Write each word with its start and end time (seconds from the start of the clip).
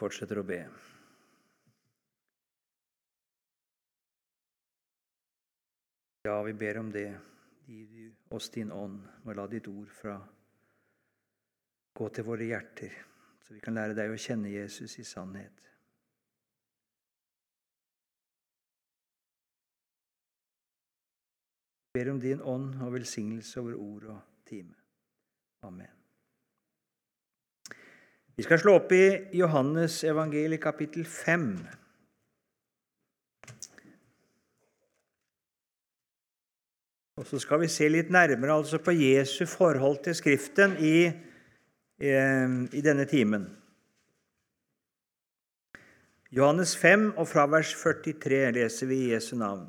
fortsetter 0.00 0.40
å 0.40 0.46
be. 0.46 0.60
Ja, 6.24 6.42
vi 6.42 6.52
ber 6.52 6.78
om 6.80 6.92
det. 6.92 7.10
Gi 7.66 8.10
oss 8.36 8.50
din 8.52 8.72
ånd, 8.72 9.00
og 9.24 9.36
la 9.36 9.44
ditt 9.48 9.68
ord 9.68 9.90
fra 9.92 10.18
gå 11.94 12.08
til 12.10 12.26
våre 12.26 12.48
hjerter, 12.48 12.94
så 13.44 13.54
vi 13.54 13.60
kan 13.64 13.76
lære 13.76 13.96
deg 13.96 14.12
å 14.12 14.20
kjenne 14.20 14.52
Jesus 14.52 14.98
i 14.98 15.04
sannhet. 15.06 15.68
Vi 21.94 22.00
ber 22.00 22.10
om 22.10 22.20
din 22.20 22.40
ånd 22.42 22.80
og 22.82 22.96
velsignelse 22.96 23.60
over 23.62 23.76
ord 23.78 24.08
og 24.16 24.40
time. 24.48 24.74
Amen. 25.62 26.03
Vi 28.36 28.42
skal 28.42 28.58
slå 28.58 28.72
opp 28.80 28.92
i 28.92 29.04
Johannes 29.38 30.00
evangeliet 30.04 30.62
kapittel 30.62 31.04
5. 31.06 31.50
Og 37.14 37.26
så 37.30 37.38
skal 37.38 37.62
vi 37.62 37.70
se 37.70 37.86
litt 37.88 38.10
nærmere 38.10 38.56
altså 38.58 38.80
på 38.82 38.90
Jesu 38.90 39.44
forhold 39.46 40.00
til 40.02 40.16
Skriften 40.18 40.74
i, 40.82 40.96
i, 42.02 42.10
i 42.74 42.82
denne 42.82 43.06
timen. 43.06 43.46
Johannes 46.34 46.74
5 46.76 47.12
og 47.14 47.28
fra 47.30 47.46
vers 47.46 47.70
43 47.78 48.50
leser 48.56 48.90
vi 48.90 48.96
i 49.04 49.12
Jesu 49.12 49.36
navn. 49.38 49.68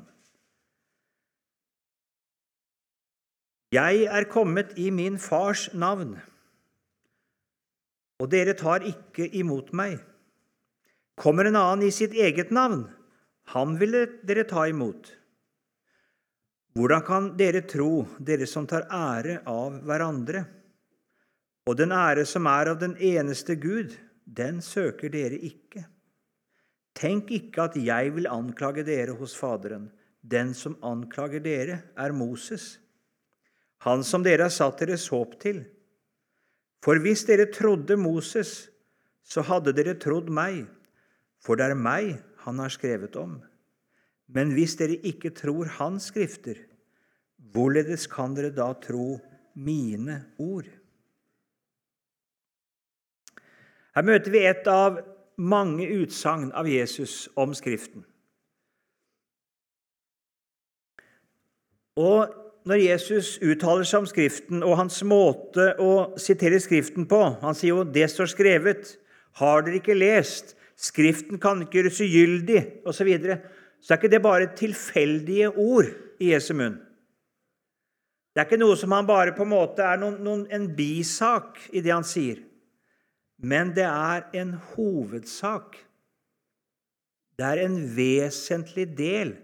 Jeg 3.70 4.08
er 4.10 4.26
kommet 4.30 4.74
i 4.76 4.90
min 4.90 5.18
fars 5.18 5.68
navn, 5.74 6.16
og 8.20 8.30
dere 8.32 8.54
tar 8.56 8.84
ikke 8.86 9.28
imot 9.38 9.72
meg. 9.76 9.98
Kommer 11.16 11.48
en 11.48 11.58
annen 11.58 11.86
i 11.88 11.94
sitt 11.94 12.14
eget 12.16 12.52
navn, 12.54 12.86
ham 13.52 13.76
vil 13.80 13.96
dere 14.26 14.44
ta 14.48 14.66
imot. 14.68 15.12
Hvordan 16.76 17.04
kan 17.06 17.28
dere 17.38 17.62
tro, 17.64 18.04
dere 18.20 18.48
som 18.48 18.66
tar 18.68 18.88
ære 18.92 19.40
av 19.48 19.78
hverandre? 19.86 20.44
Og 21.66 21.78
den 21.78 21.92
ære 21.92 22.26
som 22.28 22.46
er 22.46 22.72
av 22.72 22.80
den 22.82 22.96
eneste 23.00 23.56
Gud, 23.56 23.94
den 24.24 24.60
søker 24.62 25.10
dere 25.10 25.38
ikke. 25.40 25.86
Tenk 26.96 27.32
ikke 27.32 27.68
at 27.70 27.78
jeg 27.80 28.12
vil 28.16 28.28
anklage 28.28 28.84
dere 28.84 29.16
hos 29.16 29.34
Faderen. 29.36 29.88
Den 30.20 30.52
som 30.54 30.76
anklager 30.84 31.40
dere, 31.40 31.80
er 31.96 32.12
Moses 32.12 32.76
han 33.86 34.04
som 34.04 34.24
dere 34.24 34.46
har 34.46 34.54
satt 34.54 34.80
deres 34.82 35.06
håp 35.12 35.36
til. 35.42 35.64
For 36.84 37.00
hvis 37.02 37.24
dere 37.28 37.48
trodde 37.52 37.96
Moses, 37.98 38.68
så 39.26 39.42
hadde 39.42 39.74
dere 39.74 39.96
trodd 39.98 40.30
meg, 40.30 40.64
for 41.42 41.58
det 41.58 41.70
er 41.70 41.78
meg 41.78 42.16
han 42.44 42.62
har 42.62 42.72
skrevet 42.72 43.16
om. 43.18 43.40
Men 44.30 44.52
hvis 44.54 44.76
dere 44.78 44.98
ikke 45.06 45.32
tror 45.34 45.70
hans 45.78 46.10
skrifter, 46.12 46.58
hvorledes 47.52 48.06
kan 48.10 48.34
dere 48.36 48.54
da 48.54 48.72
tro 48.82 49.16
mine 49.54 50.20
ord? 50.42 50.68
Her 53.96 54.04
møter 54.04 54.32
vi 54.34 54.42
et 54.44 54.66
av 54.68 54.98
mange 55.36 55.86
utsagn 56.02 56.50
av 56.56 56.68
Jesus 56.68 57.26
om 57.36 57.54
Skriften. 57.56 58.04
Og 61.96 62.32
når 62.66 62.82
Jesus 62.82 63.36
uttaler 63.38 63.86
seg 63.86 64.02
om 64.02 64.08
Skriften 64.10 64.64
og 64.66 64.78
hans 64.80 64.98
måte 65.06 65.70
å 65.82 66.18
sitere 66.20 66.58
Skriften 66.62 67.06
på 67.08 67.20
Han 67.42 67.54
sier 67.54 67.76
jo 67.76 67.84
'det 67.84 68.10
står 68.10 68.32
skrevet', 68.34 68.96
'har 69.38 69.62
dere 69.62 69.78
ikke 69.78 69.94
lest', 69.94 70.54
'Skriften 70.76 71.38
kan 71.38 71.62
ikke 71.62 71.78
gjøres 71.78 72.00
ugyldig', 72.00 72.82
osv., 72.84 72.98
så, 72.98 73.04
videre, 73.04 73.40
så 73.80 73.94
er 73.94 73.96
ikke 73.96 74.10
det 74.10 74.22
bare 74.22 74.56
tilfeldige 74.56 75.48
ord 75.56 75.86
i 76.20 76.32
Jesu 76.32 76.54
munn. 76.54 76.80
Det 78.34 78.40
er 78.40 78.44
ikke 78.44 78.60
noe 78.60 78.76
som 78.76 78.92
han 78.92 79.06
bare 79.06 79.32
på 79.32 79.42
en 79.42 79.48
måte 79.48 79.80
er 79.80 79.96
noen, 79.96 80.18
noen, 80.20 80.46
en 80.50 80.76
bisak 80.76 81.56
i 81.72 81.80
det 81.80 81.92
han 81.92 82.04
sier. 82.04 82.42
Men 83.38 83.72
det 83.72 83.84
er 83.84 84.26
en 84.34 84.52
hovedsak. 84.74 85.76
Det 87.38 87.46
er 87.46 87.64
en 87.64 87.96
vesentlig 87.96 88.96
del 88.96 89.36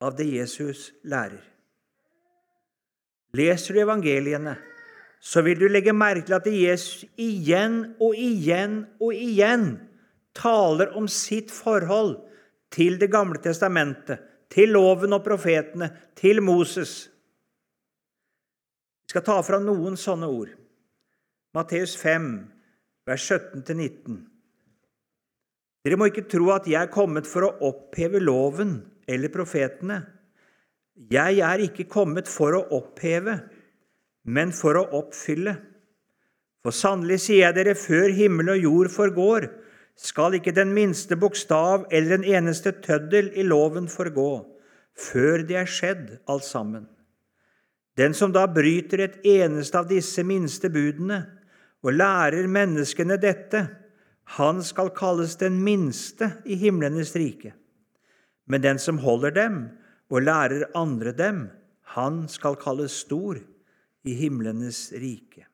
av 0.00 0.16
det 0.16 0.28
Jesus 0.32 0.92
lærer. 1.04 1.57
Leser 3.36 3.74
du 3.74 3.82
evangeliene, 3.82 4.54
så 5.20 5.42
vil 5.44 5.58
du 5.58 5.66
legge 5.68 5.92
merke 5.92 6.24
til 6.28 6.38
at 6.38 6.46
Jesus 6.48 7.04
igjen 7.20 7.80
og 8.00 8.16
igjen 8.16 8.80
og 9.02 9.12
igjen 9.12 9.74
taler 10.38 10.94
om 10.96 11.08
sitt 11.10 11.50
forhold 11.52 12.16
til 12.72 12.98
Det 13.00 13.10
gamle 13.10 13.40
testamentet, 13.40 14.20
til 14.48 14.72
loven 14.76 15.12
og 15.16 15.24
profetene, 15.24 15.90
til 16.16 16.42
Moses. 16.44 17.08
Vi 19.08 19.12
skal 19.12 19.24
ta 19.24 19.38
fram 19.44 19.64
noen 19.64 19.96
sånne 19.96 20.28
ord. 20.28 20.50
Matteus 21.56 21.96
5, 21.96 22.26
vers 23.08 23.24
17-19. 23.32 24.18
Dere 25.84 25.96
må 25.96 26.10
ikke 26.10 26.26
tro 26.28 26.50
at 26.52 26.68
jeg 26.68 26.76
er 26.80 26.92
kommet 26.92 27.28
for 27.28 27.46
å 27.46 27.54
oppheve 27.70 28.20
loven 28.20 28.82
eller 29.08 29.32
profetene. 29.32 30.02
Jeg 30.98 31.38
er 31.38 31.62
ikke 31.62 31.86
kommet 31.86 32.26
for 32.26 32.56
å 32.58 32.64
oppheve, 32.74 33.38
men 34.26 34.50
for 34.52 34.80
å 34.80 34.88
oppfylle. 34.98 35.54
For 36.66 36.74
sannelig 36.74 37.20
sier 37.28 37.46
jeg 37.46 37.56
dere, 37.60 37.78
før 37.78 38.10
himmel 38.12 38.50
og 38.56 38.64
jord 38.66 38.90
forgår, 38.92 39.48
skal 39.98 40.34
ikke 40.38 40.54
den 40.54 40.74
minste 40.74 41.16
bokstav 41.18 41.86
eller 41.94 42.18
en 42.18 42.26
eneste 42.26 42.74
tøddel 42.82 43.30
i 43.38 43.46
loven 43.46 43.88
forgå, 43.90 44.30
før 44.98 45.42
det 45.46 45.58
er 45.62 45.70
skjedd 45.70 46.12
alt 46.30 46.46
sammen. 46.46 46.86
Den 47.98 48.14
som 48.14 48.34
da 48.34 48.44
bryter 48.50 49.02
et 49.02 49.18
eneste 49.26 49.78
av 49.78 49.88
disse 49.90 50.22
minste 50.26 50.70
budene 50.70 51.22
og 51.82 51.94
lærer 51.94 52.46
menneskene 52.50 53.18
dette, 53.22 53.64
han 54.38 54.62
skal 54.62 54.92
kalles 54.94 55.38
den 55.40 55.58
minste 55.64 56.30
i 56.46 56.58
himlenes 56.58 57.14
rike. 57.18 57.54
Men 58.46 58.62
den 58.62 58.78
som 58.82 59.00
holder 59.02 59.34
dem 59.34 59.58
og 60.08 60.24
lærer 60.24 60.68
andre 60.78 61.12
dem, 61.12 61.46
han 61.94 62.26
skal 62.28 62.56
kalles 62.60 62.96
stor 63.04 63.38
i 64.04 64.14
himlenes 64.16 64.88
rike. 64.96 65.44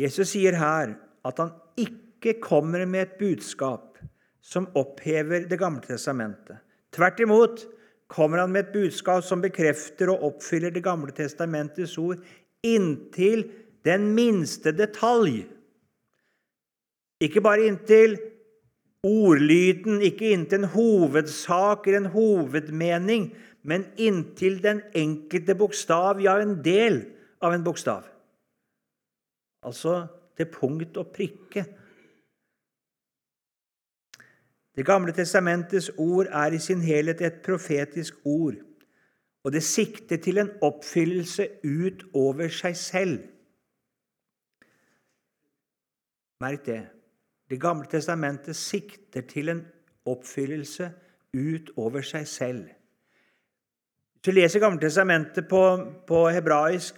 Jesus 0.00 0.32
sier 0.34 0.56
her 0.58 0.96
at 1.28 1.38
han 1.38 1.52
ikke 1.78 2.38
kommer 2.42 2.86
med 2.88 3.06
et 3.06 3.18
budskap 3.20 4.00
som 4.42 4.66
opphever 4.74 5.46
Det 5.46 5.58
gamle 5.58 5.82
testamentet. 5.86 6.58
Tvert 6.92 7.20
imot 7.20 7.64
kommer 8.10 8.42
han 8.42 8.52
med 8.52 8.66
et 8.66 8.72
budskap 8.74 9.22
som 9.24 9.42
bekrefter 9.42 10.10
og 10.10 10.24
oppfyller 10.32 10.74
Det 10.74 10.82
gamle 10.84 11.14
testamentets 11.14 11.94
ord 11.98 12.18
inntil 12.62 13.46
den 13.86 14.10
minste 14.14 14.72
detalj. 14.74 15.44
Ikke 17.22 17.42
bare 17.42 17.68
inntil 17.68 18.18
ordlyden 19.02 20.02
ikke 20.02 20.30
inntil 20.30 20.62
en 20.62 20.70
hovedsak 20.74 21.86
eller 21.86 22.04
en 22.04 22.12
hovedmening, 22.14 23.32
men 23.62 23.86
inntil 23.98 24.62
den 24.62 24.82
enkelte 24.94 25.54
bokstav, 25.58 26.20
ja, 26.22 26.38
en 26.38 26.60
del 26.64 27.02
av 27.42 27.54
en 27.54 27.64
bokstav. 27.64 28.06
Altså 29.62 30.06
til 30.38 30.50
punkt 30.50 30.96
og 30.96 31.10
prikke. 31.14 31.64
Det 34.72 34.86
gamle 34.86 35.12
testamentets 35.12 35.90
ord 35.98 36.30
er 36.30 36.54
i 36.54 36.62
sin 36.62 36.80
helhet 36.80 37.20
et 37.20 37.42
profetisk 37.44 38.22
ord, 38.24 38.56
og 39.44 39.52
det 39.52 39.62
sikter 39.66 40.16
til 40.22 40.38
en 40.38 40.54
oppfyllelse 40.62 41.48
utover 41.66 42.48
seg 42.54 42.78
selv. 42.78 43.18
Merk 46.42 46.66
det. 46.66 46.82
Det 47.52 47.58
gamle 47.60 47.84
testamentet 47.84 48.56
sikter 48.56 49.26
til 49.28 49.52
en 49.52 49.58
oppfyllelse 50.08 50.86
utover 51.36 52.04
seg 52.06 52.24
selv. 52.28 52.62
Hvis 54.12 54.24
du 54.24 54.32
leser 54.32 54.62
Gamle 54.62 54.80
testamentet 54.80 55.48
på, 55.50 55.60
på 56.08 56.20
hebraisk, 56.32 56.96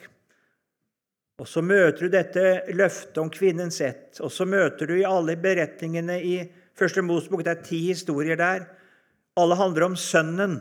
og 1.42 1.48
så 1.50 1.62
møter 1.66 2.06
du 2.06 2.12
dette 2.12 2.44
løftet 2.70 3.18
om 3.18 3.32
kvinnens 3.34 3.80
ett, 3.82 4.20
og 4.22 4.30
så 4.30 4.46
møter 4.46 4.86
du 4.86 4.94
i 5.00 5.08
alle 5.08 5.34
beretningene 5.34 6.20
i 6.22 6.36
Første 6.74 7.02
Mosebok 7.06 7.44
Det 7.46 7.50
er 7.50 7.66
ti 7.66 7.78
historier 7.88 8.38
der. 8.38 8.64
Alle 9.38 9.58
handler 9.58 9.88
om 9.88 9.96
sønnen. 9.96 10.56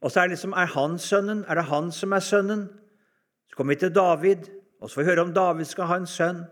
Og 0.00 0.12
så 0.12 0.20
er 0.20 0.28
det 0.28 0.36
liksom 0.36 0.52
Er 0.52 0.72
han 0.76 0.98
sønnen? 0.98 1.44
Er 1.48 1.54
det 1.54 1.68
han 1.72 1.92
som 1.92 2.12
er 2.12 2.24
sønnen? 2.24 2.68
Så 3.48 3.56
kommer 3.56 3.74
vi 3.74 3.80
til 3.80 3.94
David, 3.94 4.48
og 4.80 4.90
så 4.90 4.94
får 4.94 5.02
vi 5.02 5.08
høre 5.08 5.28
om 5.28 5.34
David 5.34 5.64
skal 5.64 5.88
ha 5.88 5.96
en 5.96 6.06
sønn. 6.06 6.44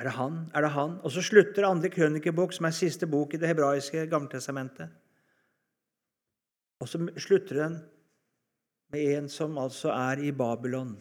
Er 0.00 0.06
det 0.08 0.16
han? 0.16 0.36
Er 0.56 0.64
det 0.64 0.72
han? 0.72 0.96
Og 1.04 1.12
så 1.12 1.20
slutter 1.20 1.66
andre 1.68 1.90
krønikebok, 1.92 2.54
som 2.56 2.64
er 2.64 2.72
siste 2.72 3.04
bok 3.10 3.34
i 3.36 3.40
det 3.40 3.50
hebraiske 3.50 4.06
Gammeltestamentet. 4.08 4.88
Og 6.80 6.88
så 6.88 7.02
slutter 7.20 7.58
den 7.58 7.76
med 8.92 9.18
en 9.18 9.28
som 9.28 9.58
altså 9.60 9.92
er 9.92 10.24
i 10.24 10.32
Babylon. 10.32 10.94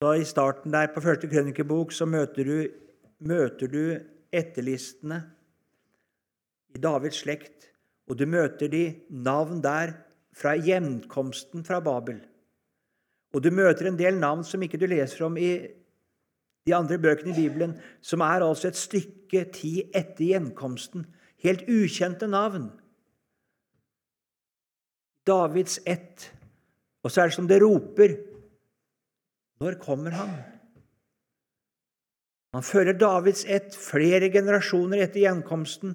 Så 0.00 0.14
I 0.16 0.24
starten 0.24 0.72
der 0.72 0.88
på 0.94 1.04
første 1.04 1.28
krønikebok 1.28 1.92
så 1.92 2.08
møter 2.08 2.48
du, 2.48 2.56
møter 3.18 3.68
du 3.68 3.82
etterlistene 4.32 5.20
i 6.72 6.80
Davids 6.80 7.20
slekt, 7.26 7.72
og 8.08 8.16
du 8.16 8.24
møter 8.24 8.72
de 8.72 8.86
navn 9.10 9.60
der 9.60 9.98
fra 10.36 10.56
hjemkomsten 10.56 11.64
fra 11.64 11.80
Babel. 11.80 12.22
Og 13.36 13.44
du 13.44 13.50
møter 13.52 13.90
en 13.90 14.00
del 14.00 14.16
navn 14.16 14.44
som 14.44 14.62
ikke 14.64 14.80
du 14.80 14.88
leser 14.88 15.28
om 15.28 15.36
i 15.36 15.50
de 16.66 16.74
andre 16.74 16.98
bøkene 16.98 17.30
i 17.30 17.36
Bibelen, 17.44 17.76
som 18.02 18.24
er 18.26 18.42
altså 18.42 18.68
et 18.68 18.78
stykke 18.78 19.44
tid 19.54 19.94
etter 19.94 20.24
gjenkomsten. 20.32 21.06
Helt 21.44 21.62
ukjente 21.70 22.26
navn. 22.26 22.72
Davids 25.26 25.78
ett. 25.86 26.30
Og 27.04 27.12
så 27.12 27.22
er 27.22 27.30
det 27.30 27.36
som 27.38 27.46
det 27.46 27.62
roper 27.62 28.16
Når 29.62 29.78
kommer 29.80 30.12
han? 30.12 30.32
Man 32.52 32.64
fører 32.64 32.92
Davids 32.92 33.46
ett 33.48 33.72
flere 33.76 34.28
generasjoner 34.32 35.00
etter 35.04 35.22
gjenkomsten, 35.22 35.94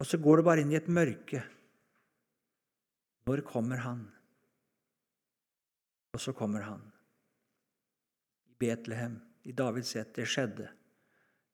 og 0.00 0.08
så 0.08 0.16
går 0.20 0.40
det 0.40 0.46
bare 0.46 0.64
inn 0.64 0.72
i 0.72 0.78
et 0.78 0.88
mørke. 0.88 1.42
Når 3.28 3.42
kommer 3.44 3.82
han? 3.84 4.06
Og 6.16 6.20
så 6.24 6.32
kommer 6.36 6.64
han. 6.64 6.80
Betlehem, 8.60 9.20
i 9.44 9.52
Davids 9.52 9.96
ett. 9.96 10.14
Det 10.14 10.26
skjedde. 10.28 10.68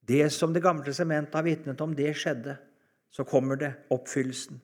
Det 0.06 0.30
som 0.32 0.52
Det 0.52 0.62
gamle 0.62 0.84
testamentet 0.84 1.34
har 1.34 1.42
vitnet 1.42 1.80
om, 1.80 1.94
det 1.94 2.14
skjedde. 2.16 2.56
Så 3.10 3.24
kommer 3.24 3.56
det, 3.56 3.72
oppfyllelsen. 3.90 4.60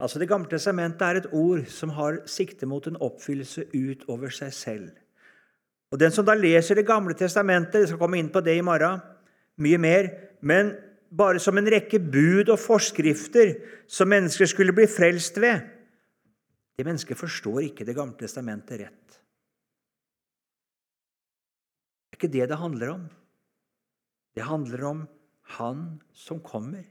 Altså 0.00 0.18
Det 0.18 0.28
gamle 0.28 0.48
testamentet 0.50 1.02
er 1.02 1.20
et 1.20 1.32
ord 1.32 1.66
som 1.70 1.90
har 1.90 2.22
sikte 2.26 2.66
mot 2.66 2.86
en 2.86 2.98
oppfyllelse 3.00 3.68
utover 3.74 4.32
seg 4.34 4.52
selv. 4.52 4.88
Og 5.92 6.00
Den 6.00 6.10
som 6.10 6.26
da 6.26 6.34
leser 6.34 6.74
Det 6.74 6.86
gamle 6.86 7.14
testamentet 7.14 7.80
Jeg 7.80 7.88
skal 7.88 7.98
komme 7.98 8.18
inn 8.18 8.32
på 8.32 8.40
det 8.40 8.56
i 8.58 8.60
morgen, 8.60 9.00
mye 9.56 9.78
mer. 9.78 10.10
Men 10.42 10.74
bare 11.16 11.38
som 11.38 11.58
en 11.58 11.70
rekke 11.70 12.00
bud 12.00 12.50
og 12.50 12.58
forskrifter 12.58 13.54
som 13.86 14.08
mennesker 14.08 14.46
skulle 14.46 14.74
bli 14.74 14.86
frelst 14.86 15.38
ved. 15.40 15.60
Det 16.76 16.86
mennesket 16.86 17.16
forstår 17.16 17.60
ikke 17.60 17.84
Det 17.84 17.94
gamle 17.94 18.18
testamentet 18.18 18.80
rett. 18.80 19.20
Ikke 22.24 22.32
det 22.32 22.48
det 22.50 22.58
handler 22.58 22.94
om. 22.94 23.04
Det 24.34 24.42
handler 24.42 24.84
om 24.84 25.08
Han 25.44 26.00
som 26.12 26.40
kommer, 26.40 26.84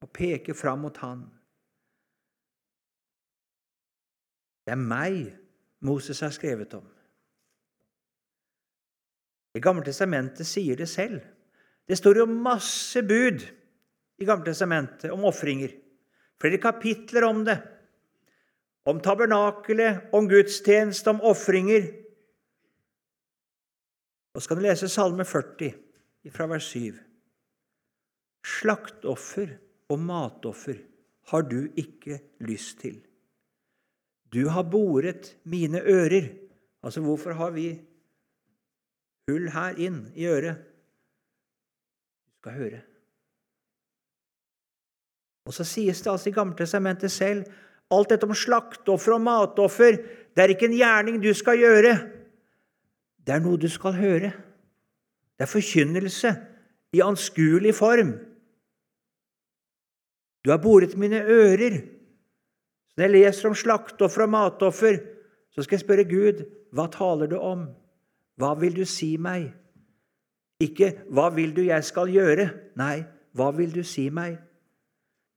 og 0.00 0.12
peker 0.14 0.54
fram 0.54 0.84
mot 0.86 0.96
Han. 1.02 1.24
Det 4.64 4.72
er 4.72 4.78
meg 4.78 5.32
Moses 5.82 6.20
har 6.22 6.30
skrevet 6.30 6.74
om. 6.78 6.86
Det 9.54 9.62
Gamle 9.64 9.82
testamentet 9.82 10.46
sier 10.46 10.78
det 10.78 10.86
selv. 10.86 11.18
Det 11.88 11.98
står 11.98 12.20
jo 12.20 12.28
masse 12.30 13.02
bud 13.02 13.42
i 14.22 14.28
Gamle 14.28 14.46
testamentet 14.46 15.10
om 15.10 15.26
ofringer. 15.26 15.72
Flere 16.38 16.60
kapitler 16.62 17.26
om 17.26 17.42
det. 17.48 17.58
Om 18.86 19.00
tabernakelet, 19.02 20.12
om 20.14 20.28
gudstjeneste, 20.30 21.10
om 21.10 21.24
ofringer. 21.26 21.90
Og 24.38 24.42
så 24.42 24.52
kan 24.52 24.60
du 24.60 24.62
lese 24.62 24.86
Salme 24.86 25.24
40 25.26 25.72
fra 26.30 26.44
vers 26.46 26.66
7. 26.70 26.94
Slaktoffer 28.46 29.56
og 29.90 29.98
matoffer 29.98 30.76
har 31.32 31.42
du 31.42 31.64
ikke 31.74 32.20
lyst 32.46 32.76
til. 32.84 33.00
Du 34.30 34.44
har 34.46 34.62
boret 34.70 35.32
mine 35.42 35.80
ører. 35.82 36.28
Altså, 36.86 37.02
hvorfor 37.02 37.34
har 37.34 37.50
vi 37.50 37.80
hull 39.26 39.48
her 39.50 39.74
inn 39.74 40.04
i 40.14 40.28
øret? 40.30 40.60
Du 42.22 42.38
skal 42.38 42.54
høre. 42.60 42.80
Og 45.50 45.56
så 45.56 45.66
sies 45.66 46.04
det 46.04 46.12
altså 46.12 46.30
i 46.30 46.36
Gammeltestamentet 46.36 47.10
selv 47.10 47.42
alt 47.90 48.14
dette 48.14 48.30
om 48.30 48.38
slaktoffer 48.38 49.16
og 49.16 49.26
matoffer 49.26 49.98
det 49.98 50.44
er 50.44 50.54
ikke 50.54 50.70
en 50.70 50.78
gjerning 50.78 51.18
du 51.18 51.32
skal 51.34 51.58
gjøre. 51.58 51.96
Det 53.28 53.34
er 53.36 53.42
noe 53.44 53.60
du 53.60 53.68
skal 53.68 53.92
høre. 53.92 54.30
Det 55.36 55.44
er 55.44 55.50
forkynnelse 55.52 56.30
i 56.96 57.02
anskuelig 57.04 57.74
form. 57.76 58.14
Du 60.40 60.48
har 60.50 60.62
boret 60.64 60.96
mine 60.96 61.20
ører. 61.20 61.82
Når 62.96 63.04
jeg 63.04 63.12
leser 63.12 63.50
om 63.50 63.54
slakteoffer 63.54 64.24
og 64.24 64.32
matoffer, 64.32 64.96
så 65.52 65.62
skal 65.62 65.76
jeg 65.76 65.84
spørre 65.84 66.08
Gud 66.08 66.40
hva 66.72 66.88
taler 66.88 67.28
du 67.28 67.36
om? 67.36 67.66
Hva 68.40 68.54
vil 68.56 68.80
du 68.80 68.86
si 68.88 69.16
meg? 69.20 69.52
Ikke 70.60 71.04
'hva 71.06 71.28
vil 71.34 71.52
du 71.54 71.62
jeg 71.62 71.84
skal 71.84 72.08
gjøre'? 72.08 72.50
Nei, 72.76 73.04
hva 73.36 73.50
vil 73.56 73.74
du 73.74 73.84
si 73.84 74.08
meg? 74.10 74.38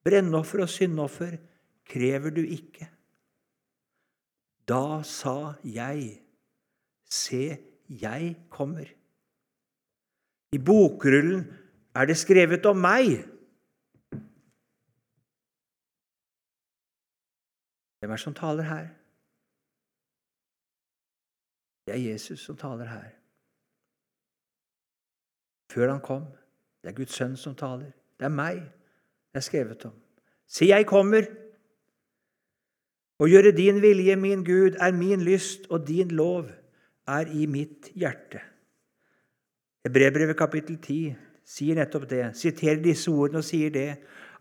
Brennoffer 0.04 0.64
og 0.64 0.70
syndoffer 0.70 1.38
krever 1.86 2.30
du 2.30 2.42
ikke. 2.42 2.88
Da 4.68 5.04
sa 5.04 5.54
jeg, 5.64 6.22
se, 7.10 7.58
jeg 8.02 8.36
kommer. 8.50 8.88
I 10.52 10.60
bokrullen 10.60 11.46
er 11.96 12.08
det 12.08 12.18
skrevet 12.18 12.66
om 12.66 12.80
meg. 12.80 13.22
Hvem 18.00 18.12
er 18.12 18.18
det 18.18 18.24
som 18.24 18.36
taler 18.36 18.64
her? 18.64 18.88
Det 21.86 21.96
er 21.96 22.04
Jesus 22.12 22.40
som 22.40 22.58
taler 22.58 22.86
her. 22.86 23.10
Før 25.72 25.92
han 25.92 26.02
kom. 26.04 26.26
Det 26.82 26.92
er 26.92 26.98
Guds 26.98 27.16
sønn 27.16 27.38
som 27.38 27.56
taler. 27.56 27.92
Det 28.20 28.26
er 28.26 28.34
meg 28.36 28.62
det 29.32 29.40
er 29.40 29.46
skrevet 29.46 29.86
om. 29.86 29.94
Se, 30.48 30.68
jeg 30.68 30.86
kommer. 30.88 31.28
Å 33.22 33.28
gjøre 33.30 33.54
din 33.56 33.78
vilje, 33.84 34.16
min 34.20 34.44
Gud, 34.44 34.76
er 34.82 34.92
min 34.92 35.24
lyst, 35.24 35.70
og 35.70 35.86
din 35.88 36.12
lov 36.12 36.50
er 37.20 37.30
i 37.36 37.48
mitt 37.50 37.92
hjerte. 37.98 38.42
Hebreerbrevet 39.86 40.38
kapittel 40.38 40.78
10 40.78 41.14
sier 41.52 41.78
nettopp 41.78 42.08
det, 42.10 42.26
siterer 42.38 42.82
disse 42.84 43.12
ordene 43.12 43.42
og 43.42 43.48
sier 43.48 43.74
det, 43.74 43.90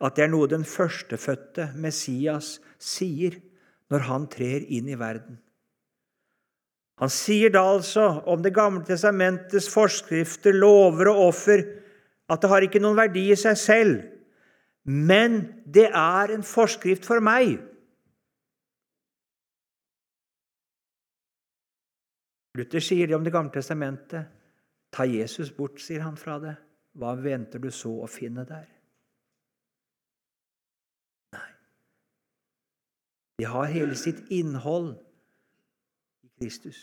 at 0.00 0.16
det 0.16 0.24
er 0.24 0.32
noe 0.32 0.48
den 0.48 0.66
førstefødte 0.68 1.72
Messias 1.80 2.58
sier 2.80 3.38
når 3.90 4.06
han 4.06 4.26
trer 4.32 4.66
inn 4.68 4.88
i 4.88 4.98
verden. 4.98 5.40
Han 7.00 7.12
sier 7.12 7.52
da 7.52 7.62
altså 7.64 8.20
om 8.28 8.42
Det 8.44 8.52
gamle 8.52 8.84
testamentets 8.84 9.70
forskrifter, 9.72 10.52
lover 10.52 11.08
og 11.08 11.30
offer 11.30 11.64
at 12.30 12.42
det 12.42 12.50
har 12.52 12.64
ikke 12.64 12.82
noen 12.82 12.98
verdi 12.98 13.30
i 13.32 13.38
seg 13.38 13.56
selv, 13.58 14.02
men 14.84 15.40
det 15.64 15.88
er 15.88 16.32
en 16.34 16.44
forskrift 16.46 17.08
for 17.08 17.24
meg. 17.24 17.56
Luther 22.58 22.82
sier 22.82 23.06
det 23.06 23.14
om 23.14 23.24
Det 23.24 23.32
gamle 23.32 23.52
testamentet. 23.54 24.26
Ta 24.90 25.06
Jesus 25.06 25.52
bort, 25.54 25.78
sier 25.80 26.02
han 26.02 26.16
fra 26.18 26.38
det. 26.42 26.56
Hva 26.98 27.14
venter 27.14 27.62
du 27.62 27.70
så 27.70 27.92
å 28.02 28.08
finne 28.10 28.42
der? 28.48 28.66
Nei. 31.36 31.50
De 33.38 33.46
har 33.46 33.70
hele 33.70 33.94
sitt 33.98 34.24
innhold 34.34 34.96
i 36.26 36.30
Kristus. 36.40 36.80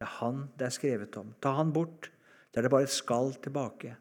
Det 0.00 0.08
er 0.08 0.14
han 0.22 0.46
det 0.58 0.70
er 0.70 0.74
skrevet 0.74 1.18
om. 1.20 1.34
Ta 1.42 1.52
han 1.58 1.74
bort, 1.76 2.08
da 2.50 2.60
er 2.60 2.66
det 2.66 2.72
bare 2.72 2.88
et 2.88 2.94
skall 2.94 3.34
tilbake. 3.44 3.92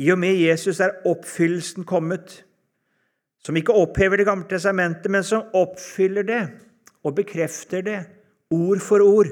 I 0.00 0.08
og 0.14 0.18
med 0.22 0.40
Jesus 0.40 0.80
er 0.80 0.96
oppfyllelsen 1.04 1.84
kommet, 1.84 2.38
som 3.44 3.56
ikke 3.56 3.76
opphever 3.76 4.16
Det 4.16 4.26
gamle 4.26 4.48
testamentet, 4.48 5.10
men 5.12 5.24
som 5.24 5.52
oppfyller 5.56 6.24
det 6.24 6.40
og 7.04 7.14
bekrefter 7.16 7.84
det, 7.84 8.00
ord 8.50 8.82
for 8.82 9.00
ord. 9.00 9.30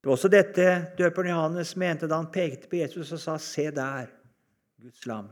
Det 0.00 0.08
var 0.08 0.16
også 0.16 0.30
dette 0.32 0.66
døperen 0.96 1.34
Johannes 1.34 1.74
mente 1.76 2.08
da 2.08 2.16
han 2.22 2.30
pekte 2.32 2.70
på 2.70 2.80
Jesus 2.80 3.12
og 3.12 3.20
sa, 3.20 3.36
'Se 3.38 3.70
der, 3.70 4.06
Guds 4.80 5.06
lam'. 5.06 5.28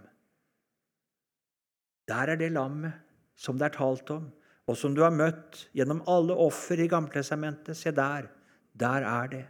Der 2.09 2.33
er 2.33 2.37
det 2.37 2.53
lammet 2.53 2.93
som 3.37 3.59
det 3.59 3.65
er 3.65 3.79
talt 3.79 4.11
om, 4.11 4.31
og 4.67 4.77
som 4.77 4.95
du 4.95 5.03
har 5.03 5.11
møtt 5.15 5.69
gjennom 5.73 6.03
alle 6.09 6.35
offer 6.35 6.81
i 6.81 6.89
Gammeltestamentet. 6.89 7.77
Se 7.77 7.91
der, 7.91 8.29
der 8.73 9.07
er 9.07 9.27
det, 9.27 9.47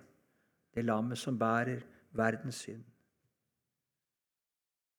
det 0.74 0.84
lammet 0.84 1.18
som 1.18 1.38
bærer 1.38 1.80
verdens 2.12 2.54
synd. 2.54 2.84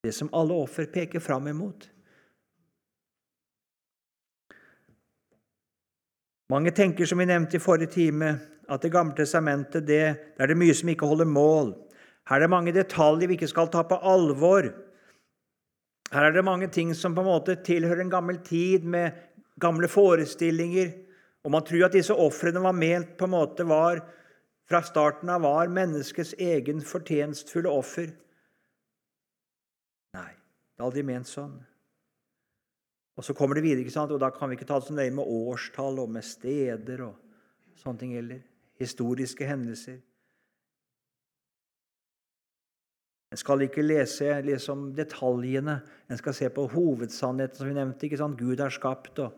Det 0.04 0.14
som 0.16 0.30
alle 0.34 0.54
offer 0.54 0.86
peker 0.86 1.20
fram 1.20 1.48
imot. 1.48 1.90
Mange 6.50 6.72
tenker, 6.72 7.06
som 7.06 7.20
vi 7.22 7.28
nevnte 7.30 7.58
i 7.58 7.62
forrige 7.62 7.94
time, 7.94 8.40
at 8.70 8.82
Det 8.82 8.92
gamle 8.92 9.16
testamentet 9.18 9.86
det, 9.88 10.36
det 10.38 10.44
er 10.44 10.48
det 10.48 10.58
mye 10.58 10.74
som 10.74 10.90
ikke 10.90 11.08
holder 11.10 11.26
mål. 11.26 11.74
Her 12.30 12.36
er 12.36 12.46
det 12.46 12.50
mange 12.50 12.74
detaljer 12.74 13.28
vi 13.28 13.34
ikke 13.34 13.50
skal 13.50 13.70
ta 13.74 13.82
på 13.84 13.98
alvor. 14.06 14.70
Her 16.14 16.26
er 16.26 16.32
det 16.32 16.46
mange 16.46 16.68
ting 16.68 16.94
som 16.94 17.16
på 17.16 17.22
en 17.22 17.30
måte 17.32 17.56
tilhører 17.66 18.02
en 18.02 18.14
gammel 18.14 18.38
tid, 18.46 18.86
med 18.86 19.12
gamle 19.60 19.88
forestillinger. 19.88 20.94
Og 21.44 21.52
man 21.52 21.66
tror 21.66 21.86
at 21.88 21.98
disse 21.98 22.14
ofrene 22.14 22.62
var 22.62 22.78
ment 22.78 23.18
på 23.18 23.26
en 23.26 23.34
måte 23.34 23.66
var 23.66 24.04
fra 24.70 24.82
starten 24.86 25.30
av 25.34 25.42
var 25.42 25.72
menneskets 25.74 26.36
egen 26.38 26.82
fortjenstfulle 26.86 27.70
offer. 27.70 28.12
Nei, 30.14 30.30
det 30.30 30.82
er 30.82 30.90
aldri 30.90 31.06
ment 31.06 31.30
sånn. 31.30 31.58
Og 33.20 33.26
så 33.28 33.34
kommer 33.36 33.58
det 33.58 33.66
videre, 33.66 33.84
ikke 33.84 33.92
sant? 33.92 34.14
og 34.16 34.22
da 34.24 34.30
kan 34.32 34.48
vi 34.48 34.56
ikke 34.56 34.66
ta 34.70 34.78
det 34.80 34.88
så 34.88 34.94
nøye 34.96 35.12
med 35.12 35.28
årstall 35.28 35.98
og 36.00 36.12
med 36.16 36.24
steder 36.24 37.02
og 37.04 37.18
sånne 37.82 38.00
ting 38.00 38.14
heller. 38.16 38.40
Historiske 38.80 39.44
hendelser. 39.44 39.98
En 43.30 43.42
skal 43.42 43.66
ikke 43.66 43.84
lese 43.84 44.38
liksom, 44.48 44.88
detaljene, 44.96 45.82
en 46.08 46.22
skal 46.22 46.38
se 46.38 46.48
på 46.56 46.66
hovedsannheten, 46.72 47.60
som 47.60 47.68
vi 47.68 47.76
nevnte. 47.76 48.08
ikke 48.08 48.22
sant? 48.24 48.40
Gud 48.40 48.64
er 48.64 48.72
skapt, 48.72 49.20
og, 49.20 49.36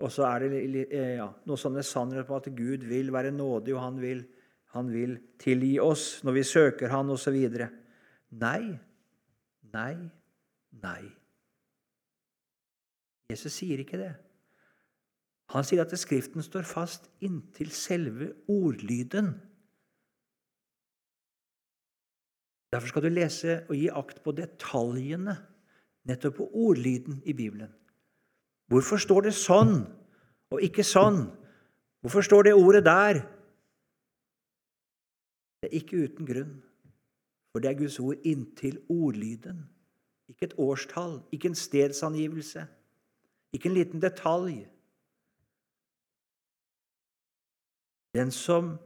og 0.00 0.10
så 0.14 0.24
er 0.30 0.48
det 0.48 0.88
eh, 0.88 1.12
ja, 1.20 1.28
noen 1.44 1.60
sånne 1.60 1.84
sannheter 1.84 2.26
på 2.26 2.40
at 2.40 2.48
Gud 2.56 2.88
vil 2.88 3.12
være 3.12 3.36
nådig, 3.36 3.76
og 3.76 3.84
han 3.84 4.00
vil, 4.02 4.24
han 4.72 4.88
vil 4.90 5.18
tilgi 5.38 5.76
oss 5.84 6.24
når 6.24 6.40
vi 6.40 6.48
søker 6.48 6.96
Han, 6.96 7.12
osv. 7.12 7.36
Nei, 8.40 8.62
nei, 9.76 9.94
nei. 10.80 11.02
Jesus 13.28 13.58
sier 13.60 13.82
ikke 13.82 14.00
det. 14.00 14.14
Han 15.52 15.64
sier 15.64 15.84
at 15.84 15.92
Skriften 15.96 16.44
står 16.44 16.66
fast 16.68 17.08
inntil 17.24 17.70
selve 17.72 18.32
ordlyden. 18.52 19.32
Derfor 22.72 22.92
skal 22.92 23.06
du 23.06 23.08
lese 23.12 23.62
og 23.68 23.76
gi 23.76 23.88
akt 23.88 24.20
på 24.24 24.34
detaljene, 24.36 25.38
nettopp 26.08 26.36
på 26.40 26.48
ordlyden 26.68 27.22
i 27.24 27.32
Bibelen. 27.32 27.72
Hvorfor 28.68 29.00
står 29.00 29.28
det 29.28 29.34
sånn 29.36 29.78
og 30.52 30.64
ikke 30.64 30.84
sånn? 30.84 31.24
Hvorfor 32.04 32.24
står 32.24 32.50
det 32.50 32.56
ordet 32.56 32.84
der? 32.84 33.22
Det 35.58 35.70
er 35.70 35.78
ikke 35.80 36.04
uten 36.04 36.28
grunn, 36.28 36.52
for 37.50 37.64
det 37.64 37.72
er 37.72 37.80
Guds 37.80 37.96
ord 38.04 38.20
inntil 38.28 38.76
ordlyden. 38.92 39.64
Ikke 40.28 40.50
et 40.50 40.58
årstall, 40.60 41.22
ikke 41.32 41.48
en 41.48 41.56
stedsangivelse, 41.56 42.68
ikke 43.52 43.70
en 43.70 43.76
liten 43.78 44.02
detalj. 44.02 44.66
Den 48.16 48.30
som 48.34 48.76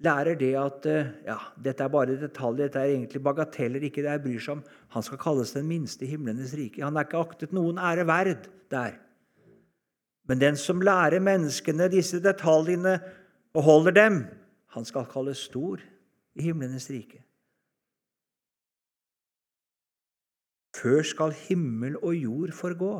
lærer 0.00 0.38
det 0.40 0.54
at 0.58 0.86
eh, 0.88 1.12
ja, 1.26 1.36
dette 1.60 1.84
er 1.84 1.92
bare 1.92 2.16
detaljer, 2.18 2.66
dette 2.66 2.80
er 2.80 2.94
egentlig 2.94 3.22
bagateller, 3.22 3.84
ikke 3.86 4.02
det 4.04 4.14
jeg 4.14 4.24
bryr 4.24 4.42
seg 4.42 4.56
om. 4.56 4.64
Han 4.96 5.06
skal 5.06 5.20
kalles 5.20 5.54
den 5.56 5.68
minste 5.68 6.06
i 6.06 6.10
himlenes 6.10 6.54
rike. 6.56 6.82
Han 6.84 6.96
er 6.96 7.08
ikke 7.08 7.20
aktet 7.20 7.54
noen 7.56 7.78
ære 7.78 8.06
verd 8.08 8.48
der. 8.72 8.98
Men 10.30 10.40
den 10.40 10.58
som 10.60 10.82
lærer 10.84 11.22
menneskene 11.22 11.88
disse 11.92 12.20
detaljene 12.22 12.98
og 13.56 13.64
holder 13.66 13.96
dem, 13.96 14.20
han 14.74 14.86
skal 14.86 15.08
kalles 15.10 15.42
stor 15.50 15.82
i 16.38 16.46
himlenes 16.46 16.86
rike. 16.92 17.24
Før 20.80 21.02
skal 21.04 21.34
himmel 21.36 21.98
og 21.98 22.14
jord 22.14 22.52
forgå. 22.56 22.92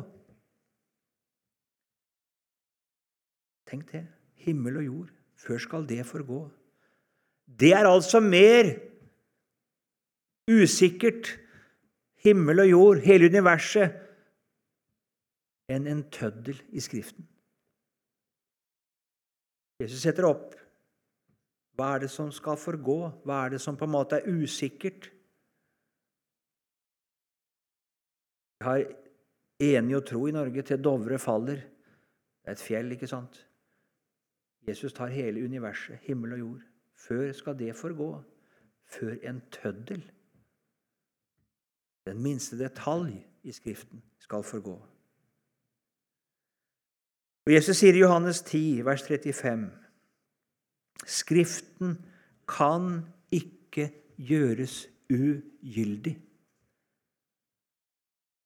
Tenk 3.71 3.91
det. 3.93 4.03
Himmel 4.43 4.81
og 4.81 4.85
jord. 4.85 5.11
Før 5.39 5.61
skal 5.63 5.87
det 5.87 6.03
forgå. 6.05 6.43
Det 7.47 7.71
er 7.73 7.87
altså 7.87 8.19
mer 8.19 8.75
usikkert, 10.51 11.39
himmel 12.23 12.59
og 12.59 12.69
jord, 12.69 13.01
hele 13.05 13.29
universet, 13.31 13.95
enn 15.71 15.87
en 15.87 16.03
tøddel 16.11 16.57
i 16.75 16.83
Skriften. 16.83 17.27
Jesus 19.81 20.03
setter 20.03 20.27
opp 20.27 20.57
hva 21.79 21.95
er 21.95 22.03
det 22.03 22.11
som 22.13 22.29
skal 22.35 22.59
forgå, 22.59 22.97
hva 23.25 23.45
er 23.45 23.55
det 23.55 23.61
som 23.63 23.77
på 23.79 23.87
en 23.87 23.93
måte 23.95 24.19
er 24.19 24.27
usikkert. 24.29 25.07
Vi 28.59 28.67
har 28.67 28.83
enig 29.71 29.97
å 29.97 30.03
tro 30.05 30.27
i 30.29 30.35
Norge 30.35 30.61
til 30.67 30.83
Dovre 30.83 31.17
faller. 31.21 31.63
Det 31.63 32.51
er 32.51 32.59
et 32.59 32.61
fjell, 32.61 32.91
ikke 32.93 33.09
sant? 33.09 33.39
Jesus 34.67 34.93
tar 34.93 35.07
hele 35.07 35.43
universet, 35.43 35.99
himmel 36.01 36.33
og 36.33 36.39
jord. 36.39 36.61
Før 36.95 37.31
skal 37.31 37.59
det 37.59 37.75
forgå. 37.75 38.23
Før 38.85 39.15
en 39.23 39.41
tøddel, 39.51 40.11
den 42.05 42.23
minste 42.23 42.59
detalj 42.59 43.13
i 43.43 43.51
Skriften, 43.51 44.03
skal 44.19 44.43
forgå. 44.43 44.75
Og 47.45 47.53
Jesus 47.53 47.77
sier 47.77 47.95
i 47.95 48.03
Johannes 48.03 48.41
10, 48.41 48.81
vers 48.85 49.01
35.: 49.01 49.71
Skriften 51.05 51.95
kan 52.47 53.05
ikke 53.31 53.89
gjøres 54.17 54.87
ugyldig. 55.09 56.19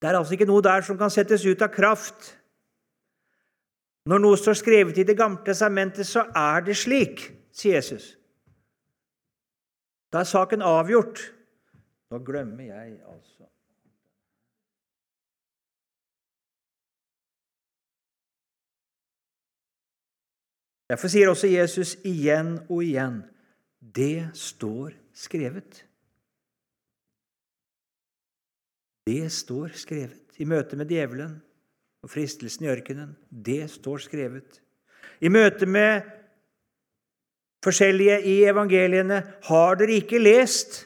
Det 0.02 0.10
er 0.10 0.18
altså 0.18 0.34
ikke 0.34 0.46
noe 0.46 0.62
der 0.62 0.82
som 0.86 0.98
kan 0.98 1.10
settes 1.10 1.46
ut 1.46 1.62
av 1.62 1.74
kraft. 1.74 2.36
Når 4.06 4.22
noe 4.22 4.38
står 4.38 4.54
skrevet 4.54 4.98
i 5.02 5.04
Det 5.04 5.18
gamle 5.18 5.42
testamentet, 5.46 6.06
så 6.06 6.28
er 6.36 6.62
det 6.66 6.78
slik, 6.78 7.26
sier 7.52 7.80
Jesus. 7.80 8.14
Da 10.14 10.22
er 10.22 10.30
saken 10.30 10.62
avgjort. 10.62 11.20
Nå 12.14 12.22
glemmer 12.24 12.64
jeg 12.70 13.00
altså 13.02 13.50
Derfor 20.86 21.10
sier 21.10 21.32
også 21.32 21.48
Jesus 21.50 21.96
igjen 22.06 22.60
og 22.70 22.84
igjen 22.86 23.24
det 23.96 24.30
står 24.38 24.94
skrevet. 25.18 25.82
Det 29.10 29.32
står 29.34 29.74
skrevet 29.78 30.38
i 30.38 30.46
møte 30.46 30.78
med 30.78 30.94
djevelen 30.94 31.40
og 32.06 32.12
fristelsen 32.14 32.66
i 32.66 32.70
ørkenen. 32.70 33.16
Det 33.30 33.64
står 33.72 34.04
skrevet. 34.06 34.62
I 35.22 35.32
møte 35.34 35.66
med 35.66 36.06
forskjellige 37.66 38.20
i 38.30 38.36
evangeliene, 38.46 39.24
har 39.48 39.80
dere 39.80 39.98
ikke 39.98 40.22
lest? 40.22 40.84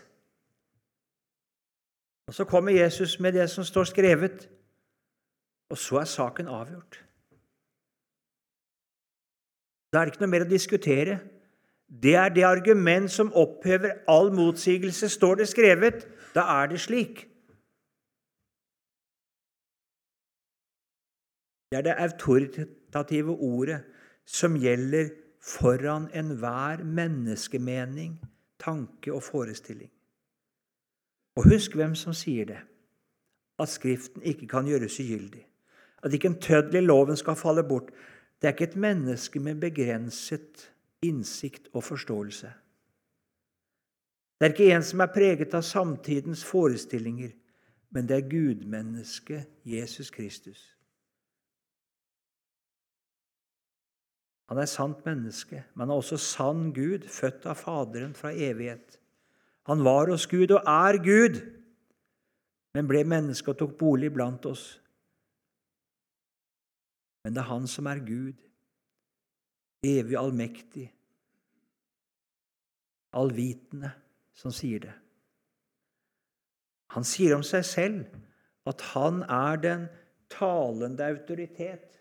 Og 2.28 2.34
Så 2.34 2.46
kommer 2.46 2.72
Jesus 2.72 3.20
med 3.20 3.34
det 3.34 3.50
som 3.50 3.64
står 3.64 3.84
skrevet, 3.84 4.50
og 5.70 5.78
så 5.78 6.00
er 6.00 6.06
saken 6.06 6.48
avgjort. 6.48 7.04
Da 9.92 10.00
er 10.00 10.06
det 10.06 10.14
ikke 10.14 10.24
noe 10.24 10.32
mer 10.32 10.46
å 10.46 10.50
diskutere. 10.50 11.20
Det 11.90 12.16
er 12.16 12.30
det 12.30 12.46
argument 12.46 13.12
som 13.12 13.34
opphever 13.34 14.06
all 14.08 14.30
motsigelse. 14.32 15.10
Står 15.10 15.42
det 15.42 15.50
skrevet, 15.50 16.06
da 16.36 16.46
er 16.62 16.70
det 16.70 16.80
slik. 16.80 17.26
Det 21.70 21.78
er 21.78 21.82
det 21.86 21.96
autoritative 22.02 23.36
ordet 23.36 23.82
som 24.26 24.58
gjelder 24.58 25.10
foran 25.42 26.10
enhver 26.14 26.84
menneskemening, 26.84 28.18
tanke 28.60 29.14
og 29.14 29.24
forestilling. 29.24 29.92
Og 31.36 31.46
husk 31.50 31.76
hvem 31.76 31.96
som 31.96 32.14
sier 32.14 32.46
det, 32.46 32.60
at 33.60 33.70
Skriften 33.70 34.24
ikke 34.24 34.48
kan 34.48 34.68
gjøres 34.68 35.00
ugyldig, 35.00 35.46
at 36.04 36.14
ikke 36.14 36.28
en 36.28 36.42
tøddel 36.42 36.82
i 36.82 36.86
loven 36.86 37.18
skal 37.18 37.36
falle 37.36 37.64
bort. 37.64 37.92
Det 38.42 38.48
er 38.48 38.56
ikke 38.56 38.72
et 38.72 38.76
menneske 38.76 39.40
med 39.40 39.62
begrenset 39.62 40.72
innsikt 41.02 41.70
og 41.74 41.84
forståelse. 41.84 42.52
Det 44.40 44.46
er 44.46 44.54
ikke 44.54 44.76
en 44.76 44.84
som 44.84 45.00
er 45.04 45.14
preget 45.14 45.54
av 45.54 45.62
samtidens 45.62 46.44
forestillinger, 46.48 47.32
men 47.92 48.08
det 48.08 48.18
er 48.18 48.30
gudmennesket 48.30 49.48
Jesus 49.66 50.10
Kristus. 50.10 50.79
Han 54.50 54.58
er 54.58 54.66
sant 54.66 55.06
menneske, 55.06 55.62
men 55.76 55.86
han 55.86 55.94
er 55.94 56.02
også 56.02 56.18
sann 56.18 56.70
Gud, 56.74 57.06
født 57.06 57.46
av 57.46 57.60
Faderen 57.60 58.16
fra 58.18 58.32
evighet. 58.34 58.98
Han 59.70 59.84
var 59.86 60.10
hos 60.10 60.26
Gud 60.28 60.50
og 60.56 60.66
er 60.66 60.98
Gud, 61.06 61.38
men 62.74 62.90
ble 62.90 63.04
menneske 63.06 63.54
og 63.54 63.60
tok 63.60 63.76
bolig 63.78 64.10
blant 64.14 64.48
oss. 64.50 64.80
Men 67.24 67.36
det 67.36 67.44
er 67.44 67.52
Han 67.52 67.68
som 67.70 67.90
er 67.92 68.02
Gud, 68.02 68.42
evig 69.86 70.18
allmektig, 70.18 70.88
allvitende, 73.14 73.92
som 74.34 74.54
sier 74.56 74.82
det. 74.88 74.96
Han 76.96 77.06
sier 77.06 77.36
om 77.38 77.46
seg 77.46 77.66
selv 77.68 78.70
at 78.70 78.82
han 78.96 79.22
er 79.30 79.62
den 79.62 79.88
talende 80.32 81.06
autoritet 81.06 81.99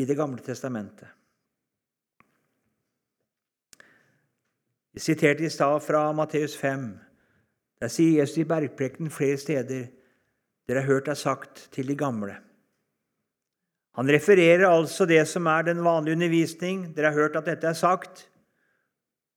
i 0.00 0.06
Det 0.08 0.16
gamle 0.16 0.42
testamentet. 0.44 1.08
Jeg 4.94 5.02
siterte 5.04 5.44
i 5.46 5.52
stad 5.52 5.80
fra 5.84 6.10
Matteus 6.12 6.56
5. 6.58 6.86
Der 7.80 7.88
sier 7.88 8.20
Jesus 8.20 8.40
i 8.42 8.48
bergprekenen 8.48 9.12
flere 9.12 9.38
steder 9.38 9.88
dere 10.68 10.82
har 10.82 10.86
hørt 10.86 11.06
det 11.06 11.16
sagt 11.18 11.68
til 11.74 11.88
de 11.88 11.96
gamle. 11.98 12.36
Han 13.98 14.10
refererer 14.10 14.68
altså 14.68 15.06
det 15.06 15.22
som 15.28 15.46
er 15.50 15.62
den 15.66 15.82
vanlige 15.84 16.14
undervisning. 16.14 16.84
Dere 16.96 17.10
har 17.10 17.18
hørt 17.18 17.36
at 17.36 17.48
dette 17.48 17.66
er 17.66 17.78
sagt. 17.78 18.28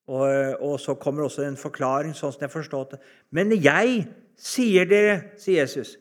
Og, 0.07 0.27
og 0.61 0.79
så 0.79 0.93
kommer 0.93 1.23
også 1.23 1.45
en 1.47 1.57
forklaring, 1.57 2.13
sånn 2.13 2.33
som 2.35 2.43
jeg 2.43 2.53
forstått 2.53 2.95
det. 2.95 2.99
Men 3.31 3.53
jeg 3.55 4.03
sier 4.37 4.85
dere, 4.85 5.15
sier 5.41 5.63
Jesus. 5.63 5.95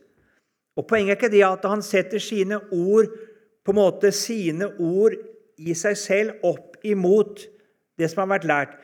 Og 0.76 0.86
Poenget 0.88 1.14
er 1.14 1.20
ikke 1.20 1.32
det 1.32 1.44
at 1.46 1.64
han 1.68 1.84
setter 1.86 2.20
sine 2.20 2.58
ord 2.72 3.08
på 3.62 3.72
en 3.72 3.78
måte 3.78 4.10
sine 4.14 4.68
ord 4.82 5.14
i 5.62 5.74
seg 5.78 5.98
selv 5.98 6.46
opp 6.46 6.80
imot 6.86 7.44
det 7.98 8.08
som 8.10 8.24
har 8.24 8.32
vært 8.34 8.48
lært. 8.48 8.74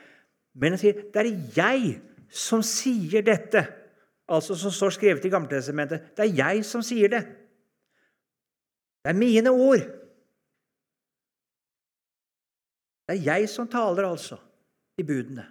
Men 0.59 0.75
han 0.75 0.81
sier 0.81 1.03
det 1.13 1.23
er 1.23 1.31
jeg 1.57 1.91
som 2.29 2.63
sier 2.65 3.25
dette, 3.25 3.63
altså 4.29 4.55
som 4.57 4.73
står 4.73 4.95
skrevet 4.95 5.25
i 5.25 5.31
Gammeltestamentet. 5.33 6.11
Det 6.15 6.27
er 6.27 6.35
jeg 6.37 6.65
som 6.67 6.83
sier 6.85 7.11
det. 7.11 7.23
Det 9.03 9.11
er 9.13 9.17
mine 9.17 9.51
ord. 9.51 9.85
Det 13.09 13.15
er 13.17 13.23
jeg 13.25 13.49
som 13.49 13.67
taler, 13.67 14.05
altså, 14.05 14.37
i 15.01 15.03
budene. 15.03 15.47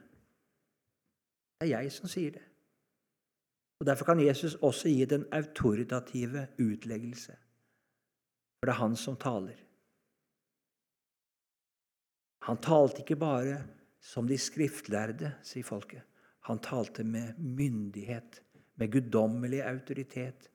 Det 1.59 1.67
er 1.67 1.81
jeg 1.81 1.93
som 1.93 2.11
sier 2.11 2.37
det. 2.37 2.45
Og 3.81 3.87
Derfor 3.87 4.05
kan 4.05 4.21
Jesus 4.21 4.55
også 4.55 4.89
gi 4.89 5.05
den 5.05 5.25
autoritative 5.33 6.47
utleggelse. 6.59 7.35
For 8.59 8.69
det 8.69 8.75
er 8.75 8.83
han 8.83 8.97
som 8.99 9.17
taler. 9.21 9.57
Han 12.49 12.61
talte 12.65 13.03
ikke 13.05 13.19
bare 13.21 13.63
som 14.03 14.29
de 14.29 14.39
skriftlærde, 14.41 15.35
sier 15.45 15.67
folket. 15.67 16.05
Han 16.49 16.61
talte 16.65 17.05
med 17.05 17.37
myndighet, 17.39 18.41
med 18.79 18.93
guddommelig 18.93 19.61
autoritet 19.67 20.49